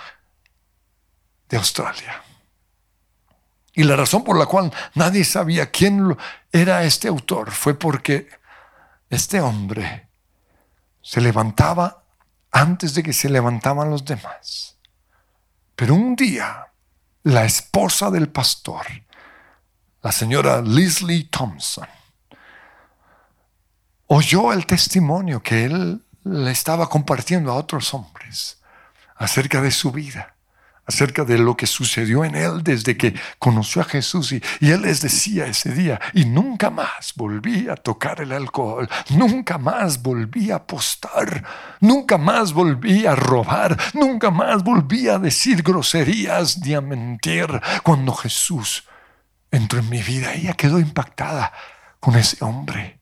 de 1.48 1.56
Australia. 1.56 2.22
Y 3.78 3.84
la 3.84 3.94
razón 3.94 4.24
por 4.24 4.36
la 4.36 4.46
cual 4.46 4.72
nadie 4.94 5.24
sabía 5.24 5.70
quién 5.70 6.16
era 6.50 6.82
este 6.82 7.06
autor 7.06 7.52
fue 7.52 7.78
porque 7.78 8.28
este 9.08 9.40
hombre 9.40 10.08
se 11.00 11.20
levantaba 11.20 12.02
antes 12.50 12.92
de 12.94 13.04
que 13.04 13.12
se 13.12 13.28
levantaban 13.28 13.88
los 13.88 14.04
demás. 14.04 14.78
Pero 15.76 15.94
un 15.94 16.16
día, 16.16 16.72
la 17.22 17.44
esposa 17.44 18.10
del 18.10 18.28
pastor, 18.30 18.84
la 20.02 20.10
señora 20.10 20.60
Leslie 20.60 21.28
Thompson, 21.30 21.86
oyó 24.08 24.52
el 24.52 24.66
testimonio 24.66 25.40
que 25.40 25.66
él 25.66 26.04
le 26.24 26.50
estaba 26.50 26.88
compartiendo 26.88 27.52
a 27.52 27.54
otros 27.54 27.94
hombres 27.94 28.60
acerca 29.14 29.62
de 29.62 29.70
su 29.70 29.92
vida 29.92 30.34
acerca 30.88 31.24
de 31.24 31.38
lo 31.38 31.54
que 31.56 31.66
sucedió 31.66 32.24
en 32.24 32.34
él 32.34 32.62
desde 32.64 32.96
que 32.96 33.14
conoció 33.38 33.82
a 33.82 33.84
Jesús 33.84 34.32
y, 34.32 34.42
él 34.60 34.82
les 34.82 35.02
decía 35.02 35.46
ese 35.46 35.72
día, 35.72 36.00
y 36.14 36.24
nunca 36.24 36.70
más 36.70 37.12
volví 37.14 37.68
a 37.68 37.76
tocar 37.76 38.20
el 38.22 38.32
alcohol, 38.32 38.88
nunca 39.10 39.58
más 39.58 40.02
volví 40.02 40.50
a 40.50 40.56
apostar, 40.56 41.44
nunca 41.80 42.16
más 42.16 42.52
volví 42.52 43.06
a 43.06 43.14
robar, 43.14 43.76
nunca 43.92 44.30
más 44.30 44.64
volví 44.64 45.08
a 45.08 45.18
decir 45.18 45.62
groserías 45.62 46.58
ni 46.58 46.74
a 46.74 46.80
mentir 46.80 47.46
cuando 47.82 48.14
Jesús 48.14 48.84
entró 49.50 49.80
en 49.80 49.90
mi 49.90 50.02
vida. 50.02 50.32
Ella 50.32 50.54
quedó 50.54 50.78
impactada 50.78 51.52
con 52.00 52.16
ese 52.16 52.42
hombre. 52.44 53.00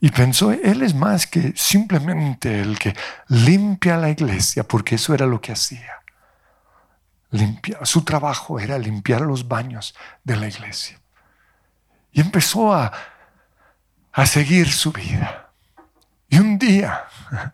Y 0.00 0.10
pensó, 0.10 0.50
él 0.50 0.82
es 0.82 0.94
más 0.94 1.26
que 1.26 1.52
simplemente 1.56 2.60
el 2.60 2.78
que 2.78 2.94
limpia 3.28 3.96
la 3.96 4.10
iglesia, 4.10 4.64
porque 4.64 4.96
eso 4.96 5.14
era 5.14 5.26
lo 5.26 5.40
que 5.40 5.52
hacía 5.52 6.01
su 7.84 8.02
trabajo 8.02 8.60
era 8.60 8.78
limpiar 8.78 9.22
los 9.22 9.48
baños 9.48 9.94
de 10.22 10.36
la 10.36 10.48
iglesia. 10.48 11.00
Y 12.12 12.20
empezó 12.20 12.72
a, 12.74 12.92
a 14.12 14.26
seguir 14.26 14.70
su 14.70 14.92
vida. 14.92 15.50
Y 16.28 16.38
un 16.38 16.58
día 16.58 17.04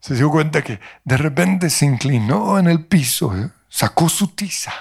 se 0.00 0.14
dio 0.14 0.30
cuenta 0.30 0.62
que 0.62 0.80
de 1.04 1.16
repente 1.16 1.70
se 1.70 1.86
inclinó 1.86 2.58
en 2.58 2.66
el 2.66 2.86
piso, 2.86 3.32
sacó 3.68 4.08
su 4.08 4.28
tiza 4.28 4.72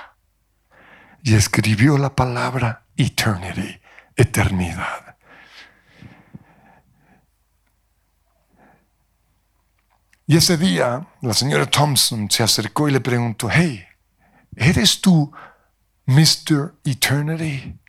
y 1.23 1.35
escribió 1.35 1.97
la 1.97 2.15
palabra 2.15 2.85
eternity, 2.95 3.79
eternidad. 4.15 5.17
Y 10.25 10.37
ese 10.37 10.57
día 10.57 11.07
la 11.21 11.33
señora 11.33 11.65
Thompson 11.65 12.29
se 12.29 12.43
acercó 12.43 12.87
y 12.87 12.91
le 12.91 13.01
preguntó, 13.01 13.49
hey, 13.51 13.88
¿eres 14.55 15.01
tú 15.01 15.31
Mr. 16.05 16.75
Eternity? 16.83 17.79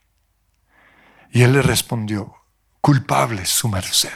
Y 1.33 1.42
él 1.42 1.53
le 1.53 1.62
respondió, 1.62 2.35
culpable 2.81 3.46
su 3.46 3.68
merced. 3.68 4.11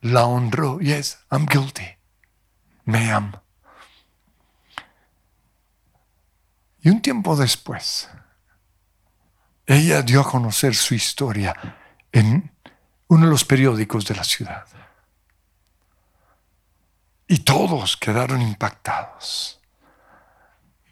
La 0.00 0.26
honró, 0.26 0.80
yes, 0.80 1.18
I'm 1.30 1.46
guilty. 1.46 1.96
Ma'am. 2.84 3.32
Y 6.80 6.90
un 6.90 7.02
tiempo 7.02 7.34
después, 7.34 8.08
ella 9.66 10.02
dio 10.02 10.20
a 10.20 10.30
conocer 10.30 10.74
su 10.74 10.94
historia 10.94 11.54
en 12.12 12.52
uno 13.08 13.26
de 13.26 13.30
los 13.30 13.44
periódicos 13.44 14.06
de 14.06 14.14
la 14.14 14.22
ciudad. 14.22 14.66
Y 17.26 17.38
todos 17.40 17.96
quedaron 17.96 18.40
impactados. 18.40 19.60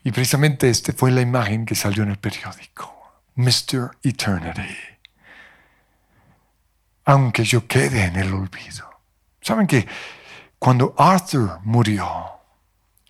Y 0.04 0.12
precisamente 0.12 0.68
esta 0.68 0.92
fue 0.92 1.10
la 1.10 1.22
imagen 1.22 1.66
que 1.66 1.74
salió 1.74 2.02
en 2.02 2.10
el 2.10 2.18
periódico. 2.18 2.92
Mr. 3.34 3.96
Eternity. 4.02 4.76
Aunque 7.06 7.44
yo 7.44 7.66
quede 7.66 8.04
en 8.04 8.16
el 8.16 8.32
olvido. 8.32 8.88
¿Saben 9.40 9.66
que 9.66 9.86
cuando 10.58 10.94
Arthur 10.96 11.58
murió, 11.64 12.06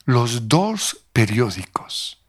los 0.07 0.49
dos 0.49 1.05
periódicos 1.13 2.25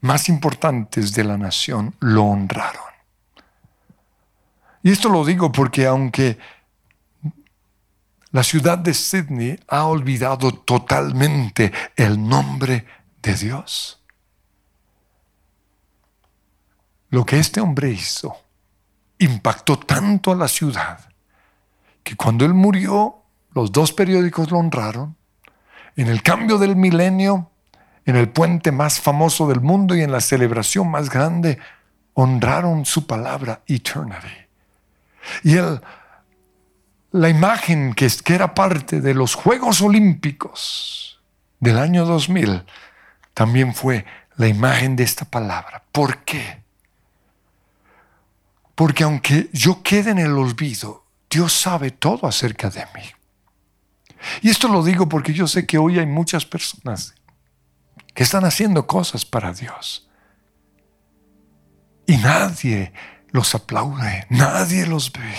más 0.00 0.28
importantes 0.28 1.12
de 1.12 1.24
la 1.24 1.36
nación 1.36 1.94
lo 2.00 2.24
honraron. 2.24 2.82
Y 4.82 4.90
esto 4.90 5.08
lo 5.08 5.24
digo 5.24 5.50
porque 5.50 5.86
aunque 5.86 6.38
la 8.30 8.42
ciudad 8.42 8.78
de 8.78 8.94
Sydney 8.94 9.58
ha 9.68 9.86
olvidado 9.86 10.52
totalmente 10.52 11.72
el 11.96 12.22
nombre 12.22 12.86
de 13.22 13.34
Dios, 13.34 14.02
lo 17.10 17.24
que 17.24 17.38
este 17.38 17.60
hombre 17.60 17.90
hizo 17.90 18.36
impactó 19.18 19.78
tanto 19.78 20.32
a 20.32 20.36
la 20.36 20.48
ciudad 20.48 21.08
que 22.02 22.16
cuando 22.16 22.44
él 22.44 22.54
murió, 22.54 23.22
los 23.52 23.72
dos 23.72 23.92
periódicos 23.92 24.50
lo 24.50 24.58
honraron. 24.58 25.16
En 25.96 26.06
el 26.06 26.22
cambio 26.22 26.58
del 26.58 26.76
milenio, 26.76 27.50
en 28.06 28.16
el 28.16 28.28
puente 28.28 28.72
más 28.72 29.00
famoso 29.00 29.48
del 29.48 29.60
mundo 29.60 29.94
y 29.94 30.02
en 30.02 30.12
la 30.12 30.20
celebración 30.20 30.90
más 30.90 31.10
grande, 31.10 31.58
honraron 32.14 32.86
su 32.86 33.06
palabra, 33.06 33.62
eternity. 33.66 34.48
Y 35.42 35.56
él, 35.56 35.80
la 37.10 37.28
imagen 37.28 37.94
que, 37.94 38.08
que 38.24 38.34
era 38.34 38.54
parte 38.54 39.00
de 39.00 39.14
los 39.14 39.34
Juegos 39.34 39.82
Olímpicos 39.82 41.20
del 41.60 41.78
año 41.78 42.04
2000 42.06 42.64
también 43.38 43.72
fue 43.72 44.04
la 44.36 44.48
imagen 44.48 44.96
de 44.96 45.04
esta 45.04 45.24
palabra. 45.24 45.84
¿Por 45.92 46.24
qué? 46.24 46.60
Porque 48.74 49.04
aunque 49.04 49.48
yo 49.52 49.80
quede 49.80 50.10
en 50.10 50.18
el 50.18 50.36
olvido, 50.36 51.06
Dios 51.30 51.52
sabe 51.52 51.92
todo 51.92 52.26
acerca 52.26 52.68
de 52.68 52.84
mí. 52.96 53.04
Y 54.42 54.50
esto 54.50 54.66
lo 54.66 54.82
digo 54.82 55.08
porque 55.08 55.32
yo 55.32 55.46
sé 55.46 55.68
que 55.68 55.78
hoy 55.78 56.00
hay 56.00 56.06
muchas 56.06 56.44
personas 56.44 57.14
que 58.12 58.24
están 58.24 58.44
haciendo 58.44 58.88
cosas 58.88 59.24
para 59.24 59.52
Dios. 59.52 60.10
Y 62.08 62.16
nadie 62.16 62.92
los 63.30 63.54
aplaude, 63.54 64.26
nadie 64.30 64.84
los 64.84 65.12
ve. 65.12 65.32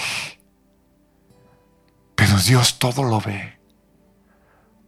Pero 2.15 2.37
Dios 2.39 2.79
todo 2.79 3.03
lo 3.03 3.19
ve. 3.19 3.58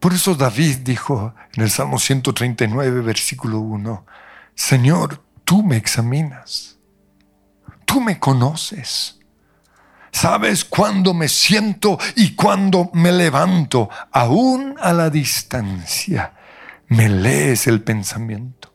Por 0.02 0.14
eso 0.14 0.34
David 0.34 0.78
dijo 0.78 1.36
en 1.54 1.62
el 1.62 1.70
Salmo 1.70 2.00
139, 2.00 3.02
versículo 3.02 3.60
1, 3.60 4.04
Señor, 4.56 5.24
tú 5.46 5.62
me 5.62 5.78
examinas, 5.78 6.80
tú 7.86 8.02
me 8.02 8.18
conoces. 8.18 9.20
Sabes 10.12 10.66
cuándo 10.66 11.14
me 11.14 11.28
siento 11.28 12.00
y 12.16 12.34
cuándo 12.34 12.90
me 12.94 13.12
levanto, 13.12 13.92
aún 14.12 14.76
a 14.82 14.92
la 14.92 15.12
distancia 15.12 16.34
me 16.88 17.08
lees 17.08 17.68
el 17.68 17.84
pensamiento. 17.84 18.74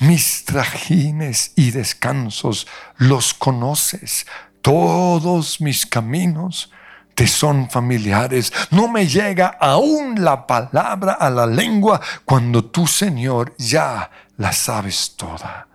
Mis 0.00 0.44
trajines 0.44 1.52
y 1.56 1.70
descansos 1.70 2.66
los 2.98 3.32
conoces. 3.32 4.26
Todos 4.60 5.62
mis 5.62 5.86
caminos 5.86 6.70
te 7.14 7.26
son 7.26 7.70
familiares. 7.70 8.52
No 8.70 8.88
me 8.88 9.06
llega 9.06 9.56
aún 9.60 10.22
la 10.24 10.46
palabra 10.46 11.12
a 11.14 11.30
la 11.30 11.46
lengua 11.46 12.00
cuando 12.24 12.64
tú, 12.64 12.86
Señor, 12.86 13.54
ya 13.58 14.10
la 14.36 14.52
sabes 14.52 15.14
toda. 15.16 15.68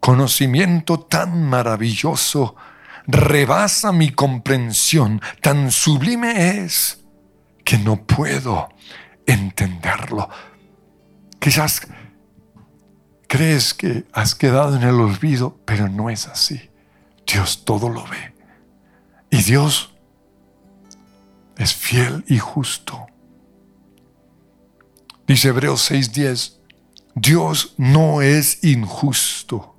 Conocimiento 0.00 1.00
tan 1.00 1.44
maravilloso 1.44 2.56
rebasa 3.06 3.92
mi 3.92 4.10
comprensión, 4.10 5.20
tan 5.40 5.70
sublime 5.70 6.62
es 6.64 7.02
que 7.64 7.78
no 7.78 8.04
puedo 8.04 8.68
entenderlo. 9.26 10.28
Quizás 11.38 11.86
crees 13.26 13.74
que 13.74 14.04
has 14.12 14.34
quedado 14.34 14.76
en 14.76 14.82
el 14.82 15.00
olvido, 15.00 15.58
pero 15.64 15.88
no 15.88 16.10
es 16.10 16.26
así. 16.26 16.70
Dios 17.26 17.64
todo 17.64 17.88
lo 17.88 18.04
ve. 18.04 18.34
Y 19.30 19.42
Dios 19.42 19.94
es 21.60 21.74
fiel 21.74 22.24
y 22.26 22.38
justo. 22.38 23.06
Dice 25.26 25.48
Hebreos 25.48 25.90
6:10, 25.90 26.58
Dios 27.14 27.74
no 27.76 28.22
es 28.22 28.64
injusto 28.64 29.76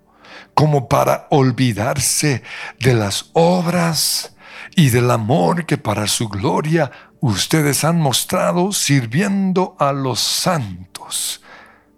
como 0.53 0.87
para 0.87 1.27
olvidarse 1.31 2.43
de 2.79 2.93
las 2.93 3.31
obras 3.33 4.35
y 4.75 4.89
del 4.89 5.09
amor 5.09 5.65
que 5.65 5.77
para 5.77 6.07
su 6.07 6.29
gloria 6.29 6.91
ustedes 7.19 7.83
han 7.83 7.99
mostrado 7.99 8.71
sirviendo 8.73 9.75
a 9.79 9.91
los 9.91 10.19
santos 10.19 11.41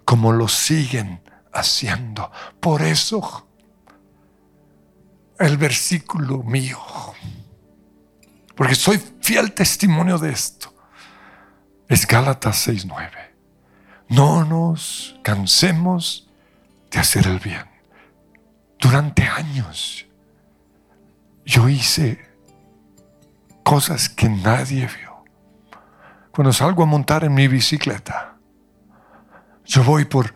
como 0.05 0.31
lo 0.31 0.47
siguen 0.47 1.21
haciendo. 1.51 2.31
Por 2.61 2.83
eso 2.83 3.47
el 5.39 5.57
versículo 5.57 6.41
mío, 6.43 6.79
porque 8.55 8.75
soy 8.75 9.01
fiel 9.21 9.53
testimonio 9.53 10.17
de 10.17 10.31
esto, 10.31 10.73
es 11.87 12.07
Gálatas 12.07 12.67
6:9. 12.67 13.09
No 14.09 14.45
nos 14.45 15.19
cansemos 15.23 16.29
de 16.91 16.99
hacer 16.99 17.27
el 17.27 17.39
bien. 17.39 17.65
Durante 18.79 19.23
años 19.23 20.05
yo 21.45 21.67
hice 21.69 22.19
cosas 23.63 24.09
que 24.09 24.29
nadie 24.29 24.87
vio. 24.87 25.23
Cuando 26.31 26.51
salgo 26.53 26.83
a 26.83 26.85
montar 26.87 27.23
en 27.23 27.33
mi 27.33 27.47
bicicleta, 27.47 28.37
yo 29.65 29.83
voy 29.83 30.05
por 30.05 30.33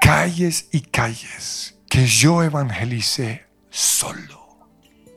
calles 0.00 0.68
y 0.72 0.80
calles 0.80 1.78
que 1.88 2.06
yo 2.06 2.42
evangelicé 2.42 3.46
solo 3.70 4.68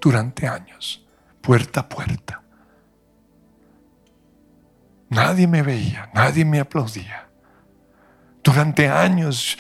durante 0.02 0.48
años, 0.48 1.05
puerta 1.46 1.82
a 1.82 1.90
puerta. 1.90 2.42
Nadie 5.10 5.46
me 5.46 5.62
veía, 5.62 6.10
nadie 6.14 6.44
me 6.44 6.60
aplaudía. 6.60 7.30
Durante 8.44 8.90
años 8.90 9.56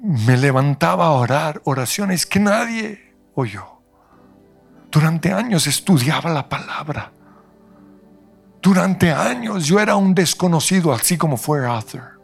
me 0.00 0.38
levantaba 0.38 1.06
a 1.06 1.12
orar 1.12 1.60
oraciones 1.64 2.24
que 2.24 2.40
nadie 2.40 3.14
oyó. 3.34 3.82
Durante 4.90 5.30
años 5.30 5.66
estudiaba 5.66 6.30
la 6.30 6.48
palabra. 6.48 7.12
Durante 8.62 9.12
años 9.12 9.66
yo 9.66 9.78
era 9.78 9.94
un 9.96 10.14
desconocido, 10.14 10.94
así 10.94 11.18
como 11.18 11.36
fue 11.36 11.66
Arthur. 11.66 12.18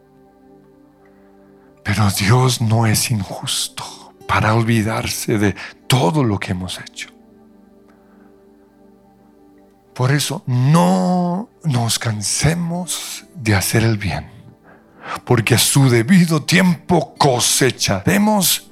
Pero 1.83 2.09
Dios 2.09 2.61
no 2.61 2.87
es 2.87 3.11
injusto 3.11 4.15
para 4.27 4.55
olvidarse 4.55 5.37
de 5.37 5.55
todo 5.87 6.23
lo 6.23 6.39
que 6.39 6.51
hemos 6.53 6.79
hecho. 6.79 7.12
Por 9.93 10.11
eso 10.11 10.43
no 10.47 11.49
nos 11.63 11.99
cansemos 11.99 13.25
de 13.35 13.55
hacer 13.55 13.83
el 13.83 13.97
bien, 13.97 14.27
porque 15.23 15.55
a 15.55 15.59
su 15.59 15.89
debido 15.89 16.43
tiempo 16.43 17.13
cosecharemos 17.15 18.71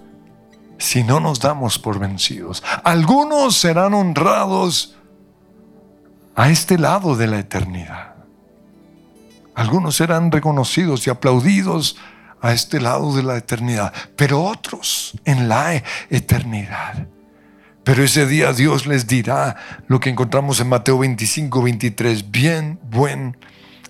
si 0.79 1.03
no 1.03 1.19
nos 1.19 1.39
damos 1.39 1.77
por 1.77 1.99
vencidos. 1.99 2.63
Algunos 2.83 3.55
serán 3.55 3.93
honrados 3.93 4.95
a 6.35 6.49
este 6.49 6.79
lado 6.79 7.15
de 7.15 7.27
la 7.27 7.39
eternidad. 7.39 8.15
Algunos 9.53 9.95
serán 9.97 10.31
reconocidos 10.31 11.05
y 11.05 11.11
aplaudidos 11.11 11.97
a 12.41 12.53
este 12.53 12.81
lado 12.81 13.15
de 13.15 13.21
la 13.21 13.37
eternidad, 13.37 13.93
pero 14.15 14.43
otros 14.43 15.13
en 15.25 15.47
la 15.47 15.83
eternidad. 16.09 17.07
Pero 17.91 18.05
ese 18.05 18.25
día 18.25 18.53
Dios 18.53 18.87
les 18.87 19.05
dirá 19.05 19.57
lo 19.87 19.99
que 19.99 20.09
encontramos 20.09 20.61
en 20.61 20.69
Mateo 20.69 20.99
25, 20.99 21.61
23, 21.61 22.31
bien, 22.31 22.79
buen 22.89 23.35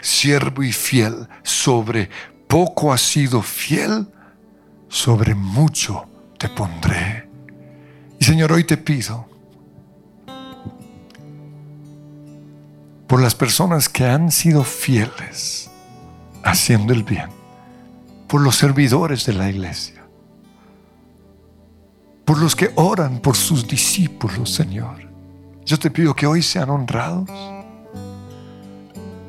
siervo 0.02 0.64
y 0.64 0.72
fiel, 0.72 1.28
sobre 1.44 2.10
poco 2.48 2.92
has 2.92 3.02
sido 3.02 3.44
fiel, 3.44 4.08
sobre 4.90 5.36
mucho 5.36 6.10
te 6.40 6.50
pondré. 6.50 7.30
Y 8.20 8.26
Señor, 8.26 8.52
hoy 8.54 8.64
te 8.64 8.76
pido 8.76 9.30
por 13.06 13.22
las 13.22 13.36
personas 13.36 13.88
que 13.88 14.08
han 14.08 14.32
sido 14.32 14.64
fieles 14.64 15.70
haciendo 16.44 16.92
el 16.92 17.04
bien 17.04 17.30
por 18.28 18.42
los 18.42 18.56
servidores 18.56 19.28
de 19.28 19.34
la 19.34 19.48
iglesia, 19.48 20.01
por 22.26 22.40
los 22.40 22.56
que 22.56 22.72
oran 22.76 23.20
por 23.20 23.36
sus 23.36 23.68
discípulos, 23.68 24.54
Señor. 24.54 25.10
Yo 25.66 25.78
te 25.78 25.92
pido 25.92 26.16
que 26.16 26.26
hoy 26.26 26.42
sean 26.42 26.70
honrados. 26.70 27.30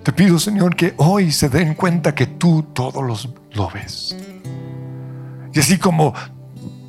Te 0.03 0.12
pido, 0.12 0.38
Señor, 0.38 0.74
que 0.74 0.95
hoy 0.97 1.30
se 1.30 1.49
den 1.49 1.74
cuenta 1.74 2.14
que 2.14 2.26
tú 2.26 2.64
todos 2.72 3.05
los, 3.05 3.28
lo 3.53 3.70
ves. 3.70 4.16
Y 5.53 5.61
así 5.61 5.78
como 5.78 6.12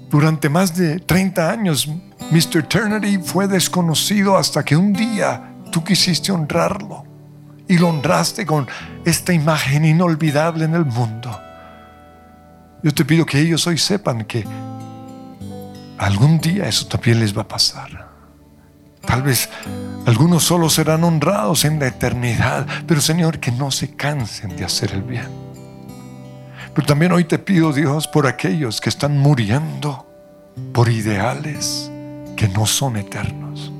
durante 0.09 0.49
más 0.49 0.75
de 0.75 0.99
30 0.99 1.49
años 1.49 1.87
Mr. 2.31 2.59
Eternity 2.59 3.19
fue 3.19 3.47
desconocido 3.47 4.37
hasta 4.37 4.63
que 4.63 4.75
un 4.75 4.93
día 4.93 5.53
tú 5.71 5.83
quisiste 5.83 6.31
honrarlo 6.31 7.03
y 7.67 7.77
lo 7.77 7.89
honraste 7.89 8.45
con 8.45 8.67
esta 9.05 9.33
imagen 9.33 9.85
inolvidable 9.85 10.65
en 10.65 10.75
el 10.75 10.85
mundo. 10.85 11.39
Yo 12.81 12.93
te 12.93 13.05
pido 13.05 13.25
que 13.25 13.39
ellos 13.39 13.65
hoy 13.67 13.77
sepan 13.77 14.25
que 14.25 14.45
algún 16.05 16.39
día 16.39 16.67
eso 16.67 16.87
también 16.87 17.19
les 17.19 17.35
va 17.35 17.43
a 17.43 17.47
pasar. 17.47 18.09
Tal 19.05 19.21
vez 19.21 19.49
algunos 20.05 20.43
solo 20.43 20.69
serán 20.69 21.03
honrados 21.03 21.65
en 21.65 21.79
la 21.79 21.87
eternidad, 21.87 22.67
pero 22.87 23.01
Señor, 23.01 23.39
que 23.39 23.51
no 23.51 23.71
se 23.71 23.95
cansen 23.95 24.55
de 24.55 24.65
hacer 24.65 24.91
el 24.93 25.03
bien. 25.03 25.27
Pero 26.73 26.87
también 26.87 27.11
hoy 27.11 27.25
te 27.25 27.37
pido, 27.37 27.71
Dios, 27.71 28.07
por 28.07 28.27
aquellos 28.27 28.81
que 28.81 28.89
están 28.89 29.17
muriendo 29.17 30.07
por 30.71 30.89
ideales 30.89 31.91
que 32.35 32.47
no 32.47 32.65
son 32.65 32.97
eternos. 32.97 33.71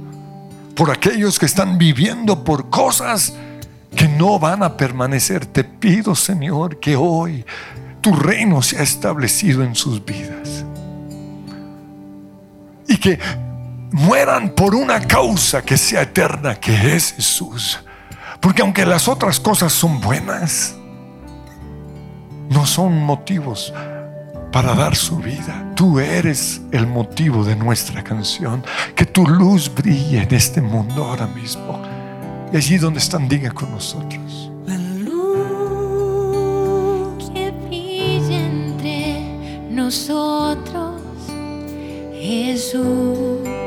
Por 0.76 0.92
aquellos 0.92 1.40
que 1.40 1.46
están 1.46 1.78
viviendo 1.78 2.44
por 2.44 2.70
cosas 2.70 3.34
que 3.96 4.08
no 4.08 4.40
van 4.40 4.64
a 4.64 4.76
permanecer. 4.78 5.46
Te 5.46 5.64
pido, 5.64 6.16
Señor, 6.16 6.80
que 6.80 6.96
hoy 6.96 7.46
tu 8.02 8.14
reino 8.14 8.62
sea 8.62 8.82
establecido 8.82 9.64
en 9.64 9.76
sus 9.76 10.04
vidas. 10.04 10.43
Que 13.04 13.20
mueran 13.92 14.52
por 14.52 14.74
una 14.74 15.02
causa 15.02 15.62
que 15.62 15.76
sea 15.78 16.04
eterna, 16.04 16.56
que 16.56 16.96
es 16.96 17.12
Jesús. 17.12 17.82
Porque 18.40 18.62
aunque 18.62 18.86
las 18.86 19.10
otras 19.10 19.42
cosas 19.42 19.74
son 19.74 20.00
buenas, 20.00 20.76
no 22.50 22.66
son 22.66 22.98
motivos 23.04 23.74
para 24.54 24.74
dar 24.74 24.96
su 24.96 25.18
vida. 25.18 25.74
Tú 25.76 26.00
eres 26.00 26.62
el 26.72 26.88
motivo 26.88 27.44
de 27.44 27.58
nuestra 27.58 28.02
canción. 28.04 28.64
Que 28.96 29.06
tu 29.06 29.28
luz 29.28 29.70
brille 29.74 30.22
en 30.22 30.34
este 30.34 30.62
mundo 30.62 31.04
ahora 31.04 31.28
mismo. 31.28 31.82
Y 32.54 32.58
allí 32.58 32.78
donde 32.78 33.00
están, 33.00 33.28
diga 33.28 33.52
con 33.52 33.72
nosotros. 33.72 34.52
La 34.66 34.78
luz 34.78 35.12
que 37.34 37.52
brilla 37.68 38.46
entre 38.46 39.68
nosotros, 39.72 40.83
Jesús. 42.24 43.63